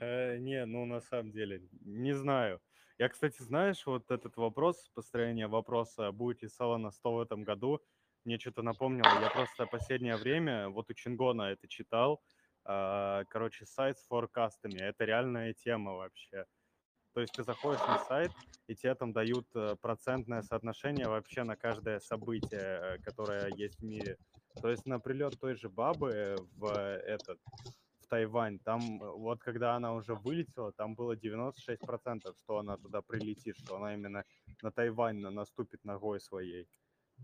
Э, 0.00 0.38
не, 0.38 0.64
ну 0.64 0.86
на 0.86 1.00
самом 1.00 1.32
деле, 1.32 1.60
не 1.80 2.14
знаю. 2.14 2.60
Я, 2.98 3.08
кстати, 3.08 3.40
знаешь, 3.42 3.86
вот 3.86 4.10
этот 4.10 4.36
вопрос, 4.36 4.90
построение 4.92 5.46
вопроса, 5.46 6.10
будет 6.10 6.42
ли 6.42 6.48
Солана 6.48 6.90
100 6.90 7.12
в 7.14 7.20
этом 7.20 7.44
году, 7.44 7.80
мне 8.24 8.40
что-то 8.40 8.62
напомнило. 8.62 9.06
Я 9.20 9.30
просто 9.30 9.66
последнее 9.66 10.16
время, 10.16 10.68
вот 10.68 10.90
у 10.90 10.94
Чингона 10.94 11.42
это 11.42 11.68
читал, 11.68 12.20
а, 12.64 13.24
короче, 13.30 13.66
сайт 13.66 13.98
с 14.00 14.06
форкастами. 14.08 14.80
Это 14.80 15.04
реальная 15.04 15.54
тема 15.54 15.92
вообще. 15.92 16.46
То 17.14 17.20
есть 17.20 17.32
ты 17.36 17.44
заходишь 17.44 17.86
на 17.86 17.98
сайт, 17.98 18.32
и 18.66 18.74
тебе 18.74 18.94
там 18.96 19.12
дают 19.12 19.46
э, 19.54 19.76
процентное 19.80 20.42
соотношение 20.42 21.06
вообще 21.06 21.44
на 21.44 21.56
каждое 21.56 22.00
событие, 22.00 22.96
э, 22.96 22.98
которое 22.98 23.48
есть 23.54 23.78
в 23.78 23.84
мире. 23.84 24.18
То 24.60 24.70
есть 24.70 24.86
на 24.86 24.98
прилет 24.98 25.38
той 25.40 25.54
же 25.54 25.68
бабы 25.68 26.36
в 26.56 26.66
этот 26.74 27.38
Тайвань, 28.08 28.58
там 28.58 28.80
э, 29.02 29.10
вот 29.10 29.40
когда 29.40 29.76
она 29.76 29.94
уже 29.94 30.14
вылетела, 30.14 30.72
там 30.72 30.94
было 30.94 31.14
96%, 31.16 32.34
что 32.42 32.58
она 32.58 32.76
туда 32.76 33.02
прилетит, 33.02 33.56
что 33.58 33.76
она 33.76 33.94
именно 33.94 34.24
на 34.62 34.70
Тайвань 34.72 35.20
наступит 35.20 35.84
ногой 35.84 36.20
своей. 36.20 36.68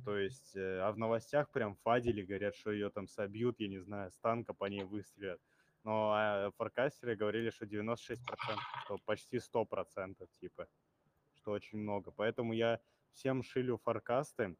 То 0.04 0.18
есть, 0.18 0.56
э, 0.56 0.80
а 0.80 0.92
в 0.92 0.98
новостях 0.98 1.50
прям 1.50 1.76
фадили, 1.76 2.22
говорят, 2.22 2.54
что 2.54 2.72
ее 2.72 2.90
там 2.90 3.08
собьют, 3.08 3.60
я 3.60 3.68
не 3.68 3.78
знаю, 3.78 4.10
с 4.10 4.18
танка 4.18 4.52
по 4.54 4.66
ней 4.66 4.84
выстрелят. 4.84 5.40
Но 5.84 6.12
а 6.14 6.50
форкастеры 6.56 7.14
говорили, 7.14 7.50
что 7.50 7.66
96%, 7.66 8.18
что 8.84 8.98
почти 9.04 9.38
100%, 9.38 10.26
типа, 10.40 10.66
что 11.34 11.52
очень 11.52 11.78
много. 11.78 12.10
Поэтому 12.10 12.54
я 12.54 12.80
всем 13.12 13.42
шилю 13.42 13.78
форкасты. 13.78 14.56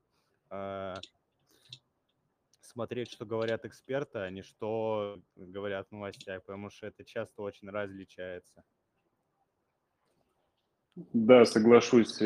Э, 2.64 2.68
смотреть, 2.72 3.11
что 3.11 3.24
говорят 3.24 3.64
эксперты, 3.64 4.18
а 4.18 4.31
не 4.31 4.42
что 4.42 5.20
говорят 5.37 5.88
в 5.88 5.92
новостях, 5.92 6.42
потому 6.44 6.70
что 6.70 6.87
это 6.87 7.05
часто 7.05 7.42
очень 7.42 7.70
различается. 7.70 8.64
Да, 10.96 11.44
соглашусь, 11.44 12.18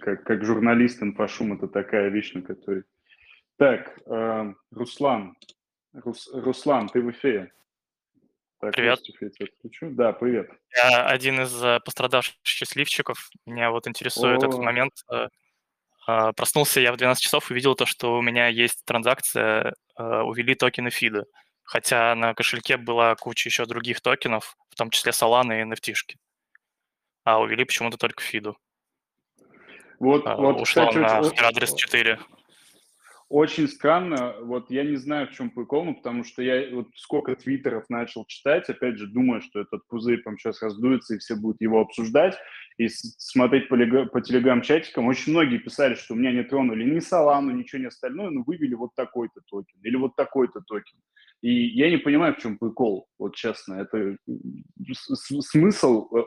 как, 0.00 0.24
как 0.24 0.44
журналист 0.44 1.02
инфошум 1.02 1.52
это 1.52 1.68
такая 1.68 2.08
вещь, 2.08 2.32
на 2.32 2.42
которой... 2.42 2.84
Так, 3.56 3.98
э, 4.06 4.54
Руслан, 4.70 5.36
Рус, 5.92 6.30
Руслан, 6.32 6.88
ты 6.88 7.02
в 7.02 7.10
эфире. 7.10 7.52
Так, 8.58 8.74
привет. 8.74 8.98
отключу. 8.98 9.90
Да, 9.90 10.12
привет. 10.12 10.50
Я 10.74 11.06
один 11.06 11.42
из 11.42 11.62
э, 11.62 11.80
пострадавших 11.84 12.36
счастливчиков. 12.42 13.30
Меня 13.44 13.70
вот 13.70 13.86
интересует 13.86 14.42
О. 14.42 14.46
этот 14.46 14.60
момент. 14.60 14.92
А, 16.10 16.32
проснулся 16.32 16.80
я 16.80 16.92
в 16.92 16.96
12 16.96 17.22
часов 17.22 17.50
и 17.50 17.54
увидел 17.54 17.76
то, 17.76 17.86
что 17.86 18.18
у 18.18 18.22
меня 18.22 18.48
есть 18.48 18.84
транзакция, 18.84 19.74
а, 19.94 20.24
увели 20.24 20.56
токены 20.56 20.90
фида. 20.90 21.26
Хотя 21.62 22.16
на 22.16 22.34
кошельке 22.34 22.76
была 22.76 23.14
куча 23.14 23.48
еще 23.48 23.64
других 23.64 24.00
токенов, 24.00 24.56
в 24.70 24.74
том 24.74 24.90
числе 24.90 25.12
Solana 25.12 25.60
и 25.60 25.64
NFT. 25.64 25.94
А 27.22 27.40
увели 27.40 27.64
почему-то 27.64 27.96
только 27.96 28.24
фиду. 28.24 28.56
Вот, 30.00 30.26
а, 30.26 30.34
вот, 30.34 30.60
Ушло 30.60 30.88
кстати, 30.88 30.98
на 30.98 31.48
адрес 31.48 31.74
4 31.74 32.18
очень 33.30 33.68
странно, 33.68 34.34
вот 34.42 34.72
я 34.72 34.82
не 34.82 34.96
знаю, 34.96 35.28
в 35.28 35.30
чем 35.30 35.50
прикол, 35.50 35.84
ну, 35.84 35.94
потому 35.94 36.24
что 36.24 36.42
я 36.42 36.74
вот 36.74 36.88
сколько 36.96 37.36
твиттеров 37.36 37.88
начал 37.88 38.24
читать, 38.26 38.68
опять 38.68 38.98
же, 38.98 39.06
думаю, 39.06 39.40
что 39.40 39.60
этот 39.60 39.86
пузырь 39.86 40.20
там 40.22 40.36
сейчас 40.36 40.60
раздуется, 40.60 41.14
и 41.14 41.18
все 41.18 41.36
будут 41.36 41.60
его 41.60 41.80
обсуждать, 41.80 42.36
и 42.76 42.88
смотреть 42.88 43.68
по, 43.68 43.76
по 44.06 44.20
телеграм-чатикам. 44.20 45.06
Очень 45.06 45.30
многие 45.32 45.58
писали, 45.58 45.94
что 45.94 46.14
у 46.14 46.16
меня 46.16 46.32
не 46.32 46.42
тронули 46.42 46.82
ни 46.82 46.98
Солану, 46.98 47.52
ничего 47.52 47.82
не 47.82 47.86
остальное, 47.86 48.30
но 48.30 48.42
вывели 48.42 48.74
вот 48.74 48.96
такой-то 48.96 49.40
токен 49.46 49.78
или 49.84 49.94
вот 49.94 50.16
такой-то 50.16 50.60
токен. 50.62 50.98
И 51.40 51.68
я 51.68 51.88
не 51.88 51.98
понимаю, 51.98 52.34
в 52.34 52.38
чем 52.38 52.58
прикол, 52.58 53.06
вот 53.16 53.36
честно. 53.36 53.74
Это 53.74 54.16
смысл, 54.92 56.08
э, 56.16 56.22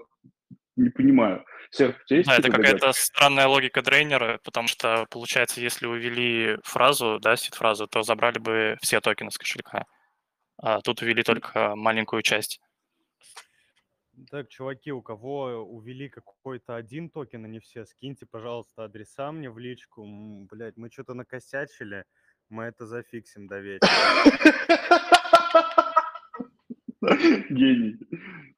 не 0.76 0.90
понимаю. 0.90 1.46
Серх, 1.72 1.96
у 2.02 2.06
тебя 2.06 2.18
есть 2.18 2.30
Да, 2.30 2.38
это 2.38 2.50
какая-то 2.50 2.92
странная 2.94 3.48
логика 3.48 3.82
дрейнера, 3.82 4.40
потому 4.44 4.68
что, 4.68 5.06
получается, 5.10 5.62
если 5.62 5.86
увели 5.86 6.58
фразу, 6.64 7.20
да, 7.20 7.36
сид-фразу, 7.36 7.88
то 7.88 8.04
забрали 8.04 8.40
бы 8.40 8.78
все 8.82 9.00
токены 9.02 9.32
с 9.32 9.38
кошелька. 9.38 9.86
А 10.58 10.82
тут 10.82 11.02
увели 11.02 11.24
только 11.24 11.76
маленькую 11.76 12.22
часть. 12.22 12.60
Так, 14.30 14.50
чуваки, 14.50 14.92
у 14.92 15.02
кого 15.02 15.64
увели 15.64 16.08
какой-то 16.08 16.76
один 16.76 17.10
токен, 17.10 17.46
а 17.46 17.48
не 17.48 17.60
все, 17.60 17.86
скиньте, 17.86 18.28
пожалуйста, 18.28 18.84
адреса 18.84 19.32
мне 19.32 19.50
в 19.50 19.58
личку. 19.58 20.04
М, 20.04 20.46
Блядь, 20.46 20.78
мы 20.78 20.92
что-то 20.92 21.16
накосячили, 21.16 22.06
мы 22.50 22.66
это 22.66 22.86
зафиксим 22.86 23.48
до 23.48 23.60
вечера. 23.60 23.90
Гений. 27.50 28.00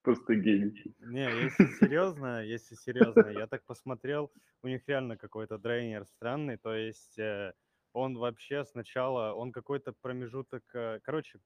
Просто 0.03 0.35
гений. 0.35 0.95
Не, 0.99 1.43
если 1.43 1.65
серьезно, 1.79 2.43
если 2.43 2.75
серьезно, 2.75 3.27
я 3.29 3.47
так 3.47 3.65
посмотрел, 3.65 4.31
у 4.61 4.67
них 4.67 4.83
реально 4.87 5.17
какой-то 5.17 5.57
дрейнер 5.57 6.05
странный, 6.05 6.57
то 6.57 6.75
есть 6.75 7.17
э, 7.17 7.53
он 7.91 8.15
вообще 8.17 8.63
сначала, 8.65 9.33
он 9.33 9.51
какой-то 9.51 9.93
промежуток, 9.93 10.63
э, 10.75 10.99
короче, 11.01 11.39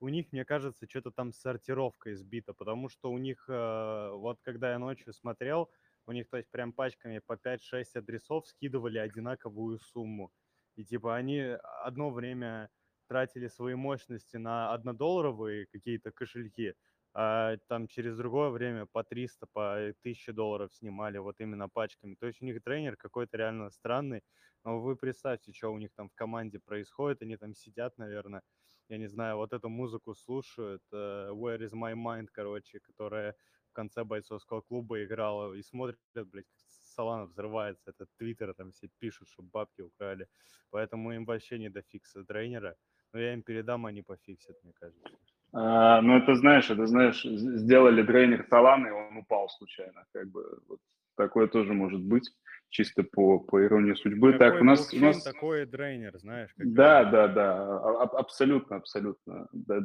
у 0.00 0.08
них, 0.10 0.32
мне 0.32 0.44
кажется, 0.44 0.86
что-то 0.86 1.12
там 1.12 1.32
с 1.32 1.40
сортировкой 1.40 2.14
сбито, 2.14 2.52
потому 2.52 2.90
что 2.90 3.10
у 3.10 3.16
них, 3.16 3.46
э, 3.48 4.10
вот 4.12 4.38
когда 4.42 4.72
я 4.72 4.78
ночью 4.78 5.14
смотрел, 5.14 5.70
у 6.06 6.12
них, 6.12 6.28
то 6.28 6.36
есть 6.36 6.50
прям 6.50 6.74
пачками 6.74 7.20
по 7.26 7.36
5-6 7.36 7.96
адресов 7.96 8.46
скидывали 8.46 8.98
одинаковую 8.98 9.78
сумму. 9.78 10.30
И 10.76 10.84
типа 10.84 11.16
они 11.16 11.40
одно 11.84 12.10
время 12.10 12.68
тратили 13.14 13.46
свои 13.46 13.76
мощности 13.76 14.38
на 14.38 14.74
однодолларовые 14.74 15.66
какие-то 15.66 16.10
кошельки, 16.10 16.74
а 17.12 17.56
там 17.68 17.86
через 17.86 18.16
другое 18.16 18.50
время 18.50 18.86
по 18.86 19.04
300, 19.04 19.46
по 19.52 19.74
1000 20.00 20.32
долларов 20.32 20.74
снимали 20.74 21.18
вот 21.18 21.36
именно 21.38 21.68
пачками. 21.68 22.16
То 22.16 22.26
есть 22.26 22.42
у 22.42 22.44
них 22.44 22.60
тренер 22.64 22.96
какой-то 22.96 23.36
реально 23.36 23.70
странный. 23.70 24.22
Но 24.64 24.80
вы 24.80 24.96
представьте, 24.96 25.52
что 25.52 25.72
у 25.72 25.78
них 25.78 25.90
там 25.94 26.08
в 26.08 26.14
команде 26.16 26.58
происходит. 26.58 27.22
Они 27.22 27.36
там 27.36 27.54
сидят, 27.54 27.98
наверное, 27.98 28.42
я 28.88 28.98
не 28.98 29.06
знаю, 29.06 29.36
вот 29.36 29.52
эту 29.52 29.68
музыку 29.68 30.14
слушают, 30.16 30.82
э, 30.92 31.28
Where 31.30 31.60
is 31.60 31.72
my 31.72 31.94
mind, 31.94 32.26
короче, 32.32 32.80
которая 32.80 33.36
в 33.70 33.72
конце 33.74 34.02
бойцовского 34.02 34.60
клуба 34.60 35.04
играла, 35.04 35.54
и 35.54 35.62
смотрят, 35.62 36.00
блядь, 36.14 36.46
как 36.46 36.58
Солана 36.94 37.26
взрывается, 37.26 37.90
этот 37.90 38.08
твиттер, 38.16 38.54
там 38.54 38.72
все 38.72 38.88
пишут, 38.98 39.28
что 39.28 39.42
бабки 39.44 39.82
украли. 39.82 40.26
Поэтому 40.70 41.12
им 41.12 41.24
вообще 41.24 41.58
не 41.58 41.70
до 41.70 41.82
фикса 41.82 42.24
тренера. 42.24 42.76
Но 43.14 43.20
я 43.20 43.32
им 43.32 43.42
передам, 43.42 43.86
они 43.86 44.02
пофиксят, 44.02 44.56
мне 44.64 44.72
кажется. 44.72 45.08
А, 45.52 46.02
ну, 46.02 46.16
это 46.16 46.34
знаешь, 46.34 46.68
это 46.68 46.84
знаешь, 46.88 47.22
сделали 47.22 48.02
дрейнер 48.02 48.44
Соланы, 48.50 48.88
и 48.88 48.90
он 48.90 49.16
упал 49.18 49.48
случайно. 49.48 50.04
Как 50.12 50.28
бы 50.28 50.42
вот 50.66 50.80
такое 51.16 51.46
тоже 51.46 51.74
может 51.74 52.02
быть, 52.02 52.28
чисто 52.70 53.04
по, 53.04 53.38
по 53.38 53.64
иронии 53.64 53.94
судьбы. 53.94 54.32
Какой 54.32 54.50
так, 54.50 54.60
у 54.60 54.64
нас, 54.64 54.92
у 54.92 54.98
нас... 54.98 55.22
такой 55.22 55.62
и 55.62 55.64
дрейнер, 55.64 56.18
знаешь. 56.18 56.52
как 56.56 56.72
Да, 56.72 57.04
да, 57.04 57.28
да, 57.28 57.78
а- 57.78 58.02
а- 58.02 58.18
абсолютно, 58.18 58.76
абсолютно. 58.76 59.46
да. 59.52 59.80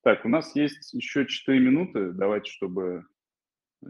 Так, 0.00 0.24
у 0.24 0.30
нас 0.30 0.56
есть 0.56 0.94
еще 0.94 1.26
4 1.26 1.60
минуты, 1.60 2.12
давайте, 2.12 2.50
чтобы 2.50 3.04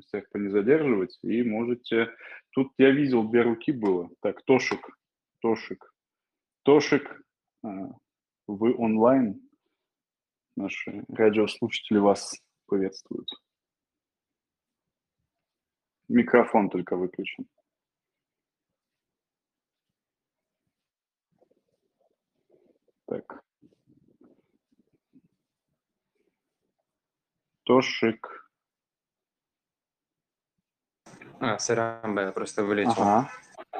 всех 0.06 0.24
не 0.34 0.48
задерживать, 0.48 1.16
и 1.22 1.44
можете... 1.44 2.12
Тут 2.50 2.72
я 2.78 2.90
видел, 2.90 3.28
две 3.28 3.42
руки 3.42 3.70
было. 3.70 4.10
Так, 4.20 4.42
Тошик, 4.42 4.98
Тошик, 5.40 5.92
Тошик, 6.64 7.22
а, 7.62 7.90
вы 8.46 8.74
онлайн? 8.76 9.40
Наши 10.56 11.04
радиослушатели 11.08 11.98
вас 11.98 12.34
приветствуют. 12.66 13.28
Микрофон 16.08 16.70
только 16.70 16.96
выключен. 16.96 17.48
Так. 23.06 23.44
Тошик. 27.64 28.50
А, 31.40 31.58
я 31.68 32.32
просто 32.32 32.64
вылетел. 32.64 32.92
Ага. 33.02 33.30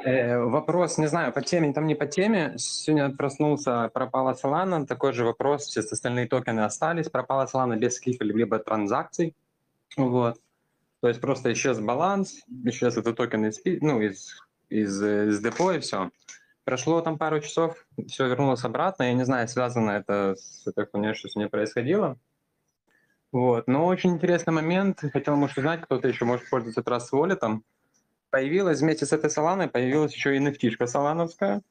Э, 0.05 0.38
вопрос, 0.38 0.99
не 0.99 1.07
знаю, 1.07 1.33
по 1.33 1.40
теме, 1.40 1.73
там 1.73 1.87
не 1.87 1.95
по 1.95 2.07
теме. 2.07 2.55
Сегодня 2.59 3.17
проснулся, 3.17 3.90
пропала 3.95 4.35
Solana. 4.35 4.85
Такой 4.85 5.14
же 5.14 5.25
вопрос, 5.25 5.62
все 5.62 5.81
остальные 5.81 6.29
токены 6.29 6.61
остались. 6.61 7.09
Пропала 7.09 7.47
Solana 7.47 7.77
без 7.77 7.99
каких-либо 7.99 8.59
транзакций. 8.59 9.35
Вот. 9.97 10.38
То 11.01 11.09
есть 11.09 11.23
просто 11.23 11.53
исчез 11.55 11.81
баланс, 11.81 12.43
исчез 12.64 12.99
этот 12.99 13.17
токен 13.17 13.47
из, 13.47 13.61
ну, 13.64 14.03
из, 14.03 14.37
из, 14.69 15.03
из 15.03 15.40
депо 15.40 15.73
и 15.73 15.79
все. 15.79 16.11
Прошло 16.64 17.01
там 17.01 17.17
пару 17.17 17.40
часов, 17.40 17.87
все 18.07 18.27
вернулось 18.27 18.64
обратно. 18.64 19.05
Я 19.05 19.14
не 19.14 19.25
знаю, 19.25 19.49
связано 19.49 19.93
это 19.93 20.35
с 20.37 20.67
этой 20.67 20.87
хуйней, 20.87 21.14
что 21.14 21.29
с 21.29 21.37
ней 21.37 21.49
происходило. 21.49 22.19
Вот. 23.33 23.69
Но 23.69 23.87
очень 23.87 24.11
интересный 24.11 24.53
момент. 24.53 25.03
Хотел, 25.14 25.37
может, 25.37 25.57
узнать, 25.57 25.81
кто-то 25.81 26.09
еще 26.09 26.27
может 26.27 26.51
пользоваться 26.51 26.83
Trust 26.83 27.09
Wallet. 27.12 27.62
Появилась 28.35 28.81
вместе 28.81 29.07
с 29.07 29.12
этой 29.12 29.31
Соланой, 29.31 29.68
появилась 29.68 30.12
еще 30.12 30.37
и 30.37 30.40
nft 30.40 30.87
солановская 30.88 31.62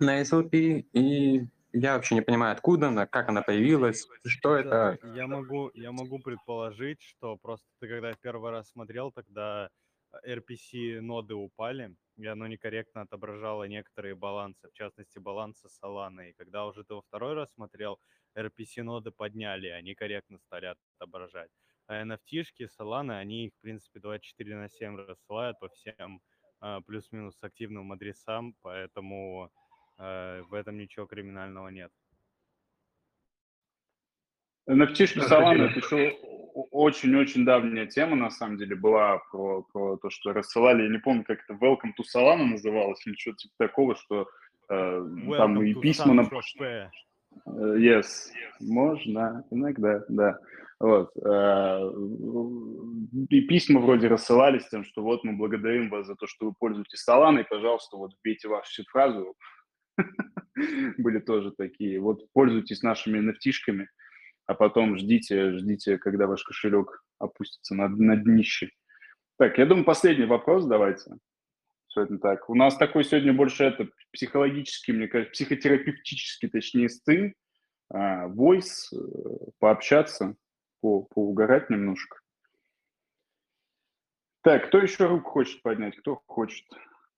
на 0.00 0.20
SLP. 0.22 0.86
И 0.92 1.46
я 1.72 1.94
вообще 1.94 2.16
не 2.16 2.20
понимаю, 2.20 2.50
откуда 2.50 2.88
она, 2.88 3.06
как 3.06 3.28
она 3.28 3.42
появилась, 3.42 4.08
что 4.26 4.56
это. 4.56 4.98
Я 5.14 5.28
могу, 5.28 5.70
я 5.74 5.92
могу 5.92 6.18
предположить, 6.18 7.00
что 7.00 7.36
просто 7.36 7.68
ты 7.78 7.86
когда 7.86 8.12
первый 8.14 8.50
раз 8.50 8.68
смотрел, 8.70 9.12
тогда 9.12 9.70
RPC 10.26 11.00
ноды 11.00 11.36
упали, 11.36 11.94
и 12.16 12.26
оно 12.26 12.48
некорректно 12.48 13.02
отображало 13.02 13.62
некоторые 13.68 14.16
балансы, 14.16 14.68
в 14.68 14.72
частности 14.72 15.20
балансы 15.20 15.68
Solana. 15.68 16.28
И 16.28 16.32
когда 16.32 16.66
уже 16.66 16.82
ты 16.82 16.94
во 16.94 17.02
второй 17.02 17.34
раз 17.34 17.52
смотрел, 17.54 18.00
RPC 18.36 18.82
ноды 18.82 19.12
подняли, 19.12 19.68
они 19.68 19.94
корректно 19.94 20.38
стали 20.38 20.74
отображать. 20.98 21.50
А 21.88 22.02
NFT-шки 22.02 22.68
Solana, 22.78 23.18
они 23.18 23.46
их, 23.46 23.54
в 23.54 23.60
принципе, 23.62 23.98
24 23.98 24.56
на 24.56 24.68
7 24.68 24.96
рассылают 24.96 25.58
по 25.58 25.70
всем 25.70 26.20
а, 26.60 26.82
плюс-минус 26.82 27.38
активным 27.40 27.92
адресам, 27.92 28.54
поэтому 28.60 29.50
э, 29.98 30.42
в 30.42 30.52
этом 30.52 30.76
ничего 30.76 31.06
криминального 31.06 31.68
нет. 31.68 31.90
NFT-шки 34.68 35.20
Solana 35.20 35.70
это 35.70 35.78
еще 35.80 36.18
очень-очень 36.70 37.46
давняя 37.46 37.86
тема, 37.86 38.16
на 38.16 38.28
самом 38.28 38.58
деле, 38.58 38.76
была 38.76 39.18
про, 39.30 39.62
про 39.62 39.96
то, 39.96 40.10
что 40.10 40.34
рассылали, 40.34 40.82
я 40.82 40.90
не 40.90 40.98
помню, 40.98 41.24
как 41.24 41.38
это, 41.42 41.54
Welcome 41.54 41.94
to 41.98 42.04
Solana 42.14 42.44
называлось, 42.44 43.06
или 43.06 43.14
что-то 43.14 43.38
типа 43.38 43.54
такого, 43.56 43.96
что 43.96 44.28
э, 44.68 45.06
там 45.38 45.62
и 45.62 45.72
письма 45.72 46.12
на 46.12 46.20
Saint-Tropez. 46.20 46.60
Э, 46.60 46.90
Yes, 47.78 48.30
можно, 48.60 49.44
иногда, 49.50 50.04
да. 50.08 50.38
Вот. 50.80 51.10
э, 51.16 51.92
И 53.30 53.40
письма 53.42 53.80
вроде 53.80 54.08
рассылались 54.08 54.68
тем, 54.68 54.84
что 54.84 55.02
вот 55.02 55.24
мы 55.24 55.36
благодарим 55.36 55.90
вас 55.90 56.06
за 56.06 56.14
то, 56.14 56.26
что 56.26 56.46
вы 56.46 56.54
пользуетесь 56.58 57.04
Solana, 57.08 57.40
и, 57.40 57.48
пожалуйста, 57.48 57.96
вот 57.96 58.12
вбейте 58.14 58.48
вашу 58.48 58.84
фразу. 58.90 59.34
Были 60.98 61.18
тоже 61.18 61.52
такие. 61.56 62.00
Вот 62.00 62.30
пользуйтесь 62.32 62.82
нашими 62.82 63.18
nft 63.18 63.86
а 64.46 64.54
потом 64.54 64.96
ждите, 64.96 65.52
ждите, 65.58 65.98
когда 65.98 66.26
ваш 66.26 66.42
кошелек 66.42 67.04
опустится 67.18 67.74
на, 67.74 67.88
на 67.88 68.16
днище. 68.16 68.70
Так, 69.36 69.58
я 69.58 69.66
думаю, 69.66 69.84
последний 69.84 70.24
вопрос 70.24 70.64
давайте. 70.64 71.10
Сегодня 71.88 72.18
так. 72.18 72.48
У 72.48 72.54
нас 72.54 72.76
такой 72.76 73.04
сегодня 73.04 73.34
больше 73.34 73.64
это 73.64 73.88
психологический, 74.10 74.92
мне 74.92 75.06
кажется, 75.06 75.32
психотерапевтический, 75.32 76.48
точнее, 76.48 76.88
стым, 76.88 77.34
а, 77.90 78.26
voice, 78.28 78.86
э, 78.92 78.96
пообщаться, 79.58 80.34
по, 80.80 81.02
поугарать 81.02 81.70
немножко. 81.70 82.18
Так, 84.42 84.68
кто 84.68 84.78
еще 84.78 85.06
руку 85.06 85.30
хочет 85.30 85.62
поднять? 85.62 85.96
Кто 85.96 86.22
хочет 86.26 86.64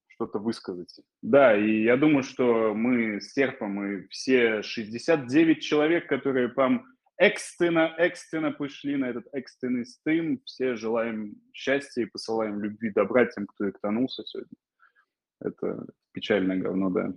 что-то 0.09 0.39
высказать? 0.39 1.01
Да, 1.23 1.57
и 1.57 1.83
я 1.83 1.97
думаю, 1.97 2.23
что 2.23 2.75
мы 2.75 3.21
с 3.21 3.33
Серпом 3.33 3.85
и 3.85 4.09
все 4.09 4.63
69 4.63 5.63
человек, 5.63 6.09
которые 6.09 6.49
там 6.49 6.87
экстренно, 7.19 7.95
экстренно 7.99 8.51
пришли 8.51 8.97
на 8.97 9.11
этот 9.11 9.27
экстренный 9.33 9.85
стрим, 9.85 10.41
все 10.45 10.75
желаем 10.75 11.37
счастья 11.53 12.03
и 12.03 12.07
посылаем 12.07 12.61
любви, 12.61 12.91
добра 12.91 13.27
тем, 13.27 13.47
кто 13.47 13.69
эктанулся 13.69 14.25
сегодня. 14.25 14.57
Это 15.41 15.87
печальное 16.13 16.57
говно, 16.57 16.91
да. 16.91 17.13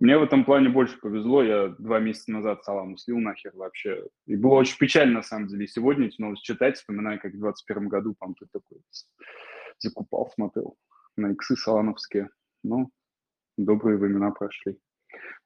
Мне 0.00 0.16
в 0.16 0.22
этом 0.22 0.44
плане 0.44 0.68
больше 0.68 0.96
повезло. 0.98 1.42
Я 1.42 1.68
два 1.78 1.98
месяца 1.98 2.30
назад 2.30 2.62
Саламу 2.62 2.96
слил 2.96 3.18
нахер 3.18 3.50
вообще. 3.54 4.06
И 4.26 4.36
было 4.36 4.54
очень 4.54 4.78
печально, 4.78 5.14
на 5.14 5.22
самом 5.22 5.48
деле. 5.48 5.66
Сегодня 5.66 6.06
эти 6.06 6.20
новости 6.20 6.44
читать, 6.44 6.76
вспоминаю, 6.76 7.20
как 7.20 7.32
в 7.32 7.38
21 7.38 7.88
году, 7.88 8.14
по 8.16 8.32
ты 8.38 8.46
такой 8.52 8.78
закупал, 9.78 10.30
смотрел 10.32 10.76
на 11.16 11.32
иксы 11.32 11.56
салановские. 11.56 12.30
Ну, 12.62 12.90
добрые 13.56 13.98
времена 13.98 14.30
прошли. 14.30 14.78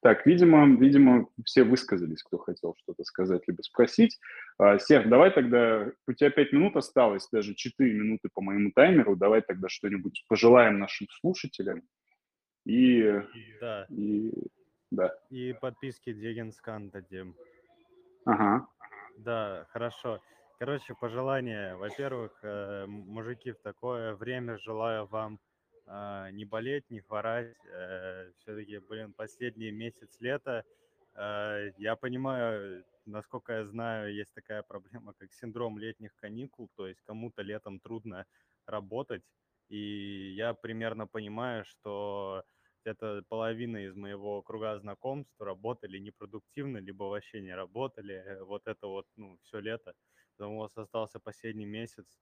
Так, 0.00 0.26
видимо, 0.26 0.66
видимо, 0.76 1.28
все 1.46 1.64
высказались, 1.64 2.22
кто 2.22 2.36
хотел 2.36 2.74
что-то 2.82 3.04
сказать 3.04 3.42
либо 3.46 3.62
спросить. 3.62 4.18
А, 4.58 4.78
Серх, 4.78 5.08
давай 5.08 5.30
тогда, 5.30 5.90
у 6.06 6.12
тебя 6.12 6.30
пять 6.30 6.52
минут 6.52 6.76
осталось, 6.76 7.28
даже 7.32 7.54
четыре 7.54 7.94
минуты 7.94 8.28
по 8.34 8.42
моему 8.42 8.70
таймеру, 8.74 9.16
давай 9.16 9.40
тогда 9.40 9.68
что-нибудь 9.68 10.24
пожелаем 10.28 10.78
нашим 10.78 11.06
слушателям. 11.20 11.82
И, 12.64 13.02
Да, 13.60 13.86
и 13.88 14.32
да. 14.90 15.14
и 15.30 15.52
подписки 15.52 16.12
Дегенскан 16.12 16.90
дадим. 16.90 17.34
Ага. 18.24 18.66
Да, 19.18 19.66
хорошо. 19.70 20.20
Короче, 20.58 20.94
пожелания. 20.94 21.74
Во-первых, 21.76 22.38
э, 22.42 22.86
мужики, 22.86 23.50
в 23.52 23.60
такое 23.60 24.14
время 24.14 24.58
желаю 24.58 25.06
вам 25.06 25.40
а, 25.86 26.30
не 26.30 26.44
болеть, 26.44 26.88
не 26.90 27.00
хворать. 27.00 27.56
Все-таки, 28.38 28.78
блин, 28.78 29.12
последний 29.12 29.72
месяц 29.72 30.20
лета. 30.20 30.64
Э, 31.16 31.72
Я 31.78 31.96
понимаю, 31.96 32.84
насколько 33.06 33.52
я 33.54 33.64
знаю, 33.66 34.14
есть 34.14 34.32
такая 34.34 34.62
проблема, 34.62 35.14
как 35.18 35.32
синдром 35.32 35.78
летних 35.78 36.14
каникул. 36.14 36.70
То 36.76 36.86
есть 36.86 37.00
кому-то 37.02 37.42
летом 37.42 37.80
трудно 37.80 38.24
работать. 38.66 39.24
И 39.68 40.32
я 40.36 40.54
примерно 40.54 41.06
понимаю, 41.08 41.64
что 41.64 42.44
где-то 42.84 43.22
половина 43.28 43.78
из 43.86 43.94
моего 43.96 44.42
круга 44.42 44.78
знакомств 44.78 45.40
работали 45.40 45.98
непродуктивно, 45.98 46.78
либо 46.78 47.04
вообще 47.04 47.40
не 47.42 47.54
работали. 47.54 48.14
Э, 48.16 48.42
Вот 48.44 48.66
это 48.66 48.86
вот, 48.88 49.06
ну, 49.16 49.38
все 49.42 49.60
лето. 49.60 49.94
Поэтому 50.36 50.56
у 50.56 50.60
вас 50.60 50.76
остался 50.76 51.20
последний 51.20 51.66
месяц. 51.66 52.20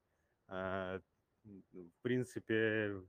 М, 0.49 1.03
В 1.73 2.03
принципе, 2.03 3.03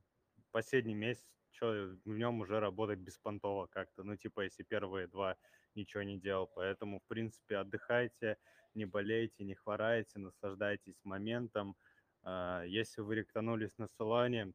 последний 0.52 0.94
месяц, 0.96 1.28
что 1.52 1.98
в 2.06 2.10
нем 2.18 2.40
уже 2.42 2.60
работать 2.60 3.00
беспонтово 3.00 3.68
как-то. 3.68 4.04
Ну, 4.04 4.16
типа, 4.16 4.42
если 4.42 4.64
первые 4.64 5.08
два 5.08 5.38
ничего 5.76 6.04
не 6.04 6.20
делал. 6.20 6.48
Поэтому, 6.48 7.00
в 7.00 7.06
принципе, 7.08 7.58
отдыхайте, 7.58 8.38
не 8.74 8.86
болейте, 8.86 9.44
не 9.44 9.56
хворайте, 9.56 10.20
наслаждайтесь 10.20 11.02
моментом. 11.04 11.76
Если 12.24 13.02
вы 13.02 13.16
ректанулись 13.16 13.78
на 13.78 13.88
Солане, 13.88 14.54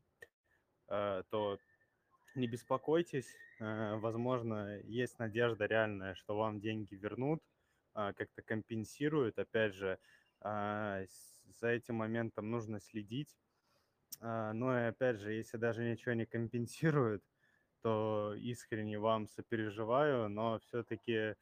то 0.89 1.59
не 2.37 2.47
беспокойтесь, 2.47 3.35
э, 3.61 3.97
возможно, 3.97 4.79
есть 4.85 5.19
надежда 5.19 5.67
реальная, 5.67 6.15
что 6.15 6.37
вам 6.37 6.61
деньги 6.61 6.95
вернут, 6.95 7.43
а, 7.95 8.13
как-то 8.13 8.43
компенсируют. 8.43 9.39
Опять 9.39 9.75
же, 9.75 9.99
а, 10.41 11.03
за 11.61 11.69
этим 11.69 11.97
моментом 11.97 12.51
нужно 12.51 12.79
следить. 12.81 13.35
А, 14.21 14.53
Но 14.53 14.79
и 14.79 14.85
опять 14.85 15.19
же, 15.19 15.33
если 15.33 15.57
даже 15.57 15.83
ничего 15.83 16.15
не 16.15 16.27
компенсируют, 16.27 17.25
то 17.83 18.35
искренне 18.39 18.99
вам 18.99 19.29
сопереживаю, 19.29 20.29
но 20.29 20.59
все-таки 20.61 21.37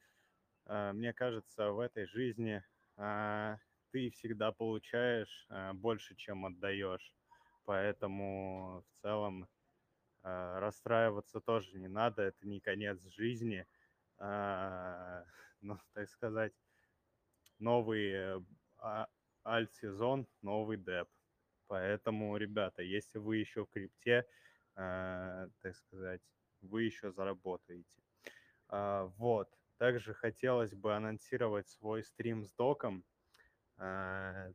мне 0.67 1.13
кажется, 1.13 1.71
в 1.71 1.79
этой 1.79 2.05
жизни 2.07 2.63
ты 3.91 4.09
всегда 4.11 4.51
получаешь 4.51 5.47
больше, 5.73 6.15
чем 6.15 6.45
отдаешь. 6.45 7.13
Поэтому 7.65 8.83
в 8.87 9.01
целом 9.01 9.47
расстраиваться 10.25 11.39
тоже 11.41 11.79
не 11.79 11.87
надо, 11.87 12.23
это 12.23 12.47
не 12.47 12.59
конец 12.59 13.03
жизни. 13.07 13.67
А, 14.17 15.25
Ну, 15.61 15.79
так 15.93 16.09
сказать, 16.09 16.53
новый 17.59 18.43
а- 18.77 19.07
альт-сезон, 19.45 20.27
новый 20.41 20.77
деп. 20.77 21.09
Поэтому, 21.67 22.37
ребята, 22.37 22.81
если 22.83 23.17
вы 23.19 23.37
еще 23.37 23.65
в 23.65 23.69
крипте, 23.69 24.27
а, 24.75 25.47
так 25.61 25.75
сказать, 25.75 26.21
вы 26.61 26.83
еще 26.83 27.11
заработаете. 27.11 28.03
А, 28.69 29.05
Вот. 29.17 29.49
Также 29.77 30.13
хотелось 30.13 30.73
бы 30.75 30.95
анонсировать 30.95 31.69
свой 31.69 32.03
стрим 32.03 32.45
с 32.45 32.53
доком. 32.53 33.05
А, 33.77 34.49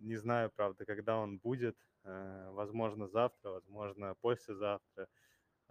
Не 0.00 0.16
знаю, 0.16 0.50
правда, 0.50 0.86
когда 0.86 1.18
он 1.18 1.38
будет. 1.38 1.76
А, 2.04 2.50
Возможно, 2.52 3.08
завтра, 3.08 3.50
возможно, 3.50 4.14
послезавтра. 4.20 5.08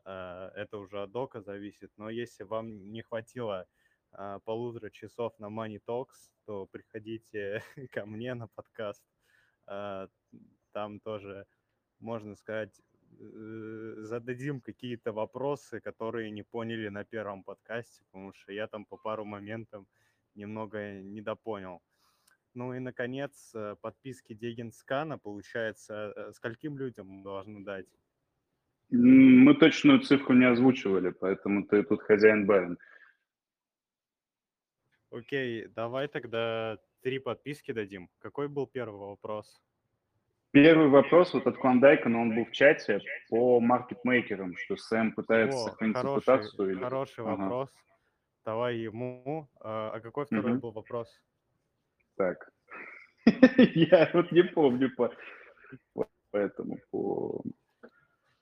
А, 0.06 0.52
Это 0.56 0.78
уже 0.78 1.02
от 1.04 1.12
дока 1.12 1.42
зависит. 1.42 1.92
Но 1.98 2.10
если 2.10 2.44
вам 2.44 2.92
не 2.92 3.02
хватило 3.02 3.68
а, 4.12 4.40
полутора 4.40 4.90
часов 4.90 5.38
на 5.40 5.48
Money 5.48 5.80
Talks, 5.88 6.32
то 6.46 6.66
приходите 6.68 7.64
ко 7.92 8.06
мне 8.06 8.34
на 8.34 8.48
подкаст. 8.48 9.04
Там 10.72 11.00
тоже, 11.00 11.46
можно 12.00 12.36
сказать, 12.36 12.82
э, 13.20 13.96
зададим 13.98 14.62
какие-то 14.62 15.12
вопросы, 15.12 15.80
которые 15.80 16.32
не 16.32 16.44
поняли 16.44 16.90
на 16.90 17.04
первом 17.04 17.44
подкасте, 17.44 18.04
потому 18.06 18.34
что 18.34 18.52
я 18.52 18.68
там 18.68 18.86
по 18.86 18.98
пару 18.98 19.26
моментам 19.26 19.88
немного 20.36 21.02
недопонял. 21.02 21.82
Ну 22.56 22.74
и, 22.74 22.80
наконец, 22.80 23.52
э, 23.54 23.76
подписки 23.82 24.34
Дегенскана, 24.34 25.18
получается, 25.20 26.14
э, 26.16 26.32
скольким 26.34 26.78
людям 26.78 27.08
мы 27.08 27.24
должны 27.24 27.64
дать? 27.64 27.86
Мы 28.90 29.54
точную 29.54 30.00
цифру 30.00 30.34
не 30.34 30.46
озвучивали, 30.46 31.12
поэтому 31.12 31.64
ты 31.66 31.84
тут 31.84 32.02
хозяин 32.02 32.48
барин. 32.48 32.78
Окей, 35.12 35.68
давай 35.68 36.08
тогда 36.08 36.78
три 37.02 37.20
подписки 37.20 37.72
дадим. 37.72 38.10
Какой 38.20 38.48
был 38.48 38.66
первый 38.68 39.00
вопрос? 39.00 39.62
Первый 40.52 40.88
вопрос 40.88 41.34
вот 41.36 41.46
от 41.46 41.58
Клондайка, 41.58 42.10
но 42.10 42.22
он 42.22 42.36
был 42.36 42.46
в 42.46 42.52
чате 42.52 43.00
по 43.30 43.60
маркетмейкерам, 43.60 44.56
что 44.58 44.76
Сэм 44.76 45.14
пытается 45.14 45.60
О, 45.60 45.70
сохранить 45.70 45.96
хороший, 45.96 46.16
репутацию. 46.22 46.72
или- 46.72 46.80
хороший 46.80 47.24
Ага. 47.24 47.36
вопрос. 47.44 47.70
Давай 48.44 48.78
ему. 48.78 49.48
А 49.62 49.92
а 49.94 50.00
какой 50.00 50.26
второй 50.26 50.54
Мгм. 50.54 50.60
был 50.62 50.72
вопрос? 50.72 51.22
Так. 52.20 52.52
Я 53.76 54.10
вот 54.14 54.32
не 54.34 54.44
помню 54.44 54.94
по, 54.94 55.16
по 55.94 56.38
этому, 56.38 56.78
по, 56.92 57.42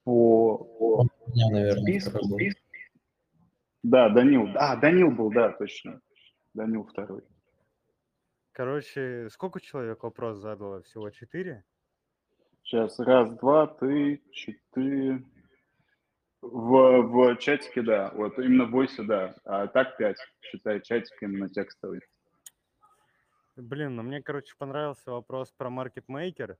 по, 0.04 1.08
меня, 1.28 1.50
наверное, 1.52 1.84
списку. 1.84 2.28
был. 2.28 2.40
Да, 3.84 4.10
Данил. 4.10 4.48
А, 4.56 4.76
Данил 4.78 5.12
был, 5.12 5.32
да, 5.32 5.52
точно. 5.52 6.02
Данил 6.56 6.86
второй. 6.86 7.22
Короче, 8.52 9.30
сколько 9.30 9.62
человек 9.62 10.02
вопрос 10.02 10.40
задало? 10.40 10.82
Всего 10.82 11.12
четыре? 11.12 11.64
Сейчас, 12.64 12.98
раз, 12.98 13.30
два, 13.38 13.68
три, 13.68 14.24
четыре. 14.32 15.24
В, 16.42 17.02
в 17.02 17.36
чатике, 17.38 17.84
да, 17.84 18.12
вот 18.16 18.40
именно 18.40 18.66
в 18.66 18.72
войсе, 18.72 19.04
да, 19.04 19.36
а 19.44 19.68
так 19.68 19.98
пять, 19.98 20.18
считай, 20.42 20.82
чатик 20.82 21.22
именно 21.22 21.48
текстовый. 21.50 22.02
Блин, 23.58 23.96
ну 23.96 24.04
мне, 24.04 24.22
короче, 24.22 24.56
понравился 24.56 25.12
вопрос 25.12 25.52
про 25.52 25.70
маркетмейкер. 25.72 26.58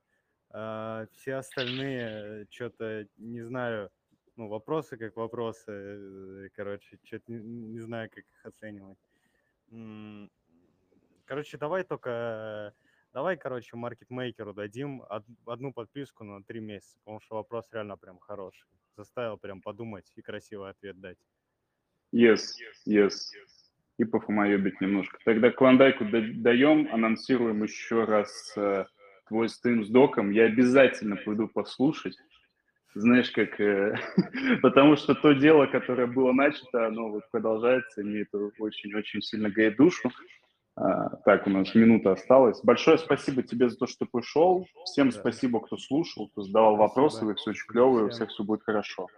Все 0.50 1.34
остальные 1.34 2.46
что-то, 2.50 3.06
не 3.16 3.42
знаю, 3.42 3.90
ну, 4.34 4.48
вопросы 4.48 4.96
как 4.96 5.16
вопросы, 5.16 5.70
э, 5.70 6.48
короче, 6.54 6.98
что-то 7.04 7.30
не, 7.30 7.38
не 7.40 7.80
знаю, 7.80 8.08
как 8.10 8.24
их 8.24 8.46
оценивать. 8.46 8.98
Короче, 11.24 11.58
давай 11.58 11.84
только, 11.84 12.74
давай, 13.12 13.36
короче, 13.36 13.76
маркетмейкеру 13.76 14.54
дадим 14.54 15.02
од- 15.08 15.26
одну 15.46 15.72
подписку 15.72 16.24
на 16.24 16.42
три 16.42 16.60
месяца, 16.60 16.98
потому 17.00 17.20
что 17.20 17.36
вопрос 17.36 17.68
реально 17.72 17.96
прям 17.96 18.18
хороший. 18.18 18.66
Заставил 18.96 19.36
прям 19.38 19.60
подумать 19.60 20.10
и 20.16 20.22
красивый 20.22 20.70
ответ 20.70 20.98
дать. 20.98 21.18
Yes, 22.12 22.54
yes. 22.86 23.67
И 23.98 24.04
пофумоебить 24.04 24.80
немножко. 24.80 25.18
Тогда 25.24 25.50
Клондайку 25.50 26.04
да- 26.04 26.22
даем, 26.22 26.88
анонсируем 26.92 27.64
еще 27.64 28.04
раз 28.04 28.52
э, 28.56 28.84
твой 29.26 29.48
стрим 29.48 29.84
с 29.84 29.88
доком. 29.88 30.30
Я 30.30 30.44
обязательно 30.44 31.16
пойду 31.16 31.48
послушать. 31.48 32.16
Знаешь, 32.94 33.30
как... 33.32 33.60
э, 33.60 33.96
потому 34.62 34.96
что 34.96 35.14
то 35.14 35.32
дело, 35.32 35.66
которое 35.66 36.06
было 36.06 36.32
начато, 36.32 36.86
оно 36.86 37.10
вот 37.10 37.24
продолжается, 37.32 38.00
и 38.00 38.04
мне 38.04 38.20
это 38.20 38.38
очень-очень 38.60 39.20
сильно 39.20 39.48
греет 39.48 39.76
душу. 39.76 40.12
А, 40.76 41.16
так, 41.24 41.48
у 41.48 41.50
нас 41.50 41.74
минута 41.74 42.12
осталась. 42.12 42.60
Большое 42.62 42.98
спасибо 42.98 43.42
тебе 43.42 43.68
за 43.68 43.76
то, 43.76 43.88
что 43.88 44.06
пришел. 44.06 44.64
Всем 44.84 45.10
Да. 45.10 45.18
спасибо, 45.18 45.60
кто 45.60 45.76
слушал, 45.76 46.28
кто 46.28 46.42
задавал 46.42 46.76
Спасибо. 46.76 46.88
вопросы. 46.88 47.24
Вы 47.24 47.34
все 47.34 47.50
очень 47.50 47.66
клевые, 47.66 48.06
у 48.06 48.10
всех 48.10 48.28
все 48.30 48.44
будет 48.44 48.62
хорошо. 48.62 49.08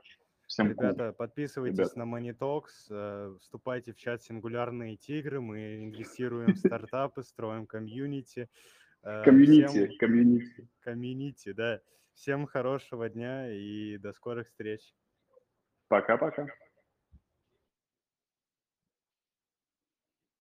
Всем 0.51 0.67
cool. 0.67 0.71
Ребята, 0.71 1.13
подписывайтесь 1.13 1.79
Ребята. 1.79 1.99
на 2.01 2.05
Talks, 2.33 2.65
э, 2.91 3.37
вступайте 3.41 3.93
в 3.93 3.97
чат 3.97 4.21
«Сингулярные 4.21 4.97
тигры», 4.97 5.41
мы 5.41 5.77
инвестируем 5.77 6.55
в 6.55 6.59
стартапы, 6.59 7.23
строим 7.23 7.67
комьюнити. 7.67 8.49
Э, 9.05 9.23
Комьюнити, 9.23 9.67
всем- 9.69 9.97
комьюнити. 9.99 10.69
Комьюнити, 10.81 11.53
да. 11.53 11.81
Всем 12.15 12.47
хорошего 12.47 13.09
дня 13.09 13.49
и 13.53 13.97
до 13.99 14.13
скорых 14.13 14.49
встреч. 14.49 14.81
Пока-пока. 15.87 16.49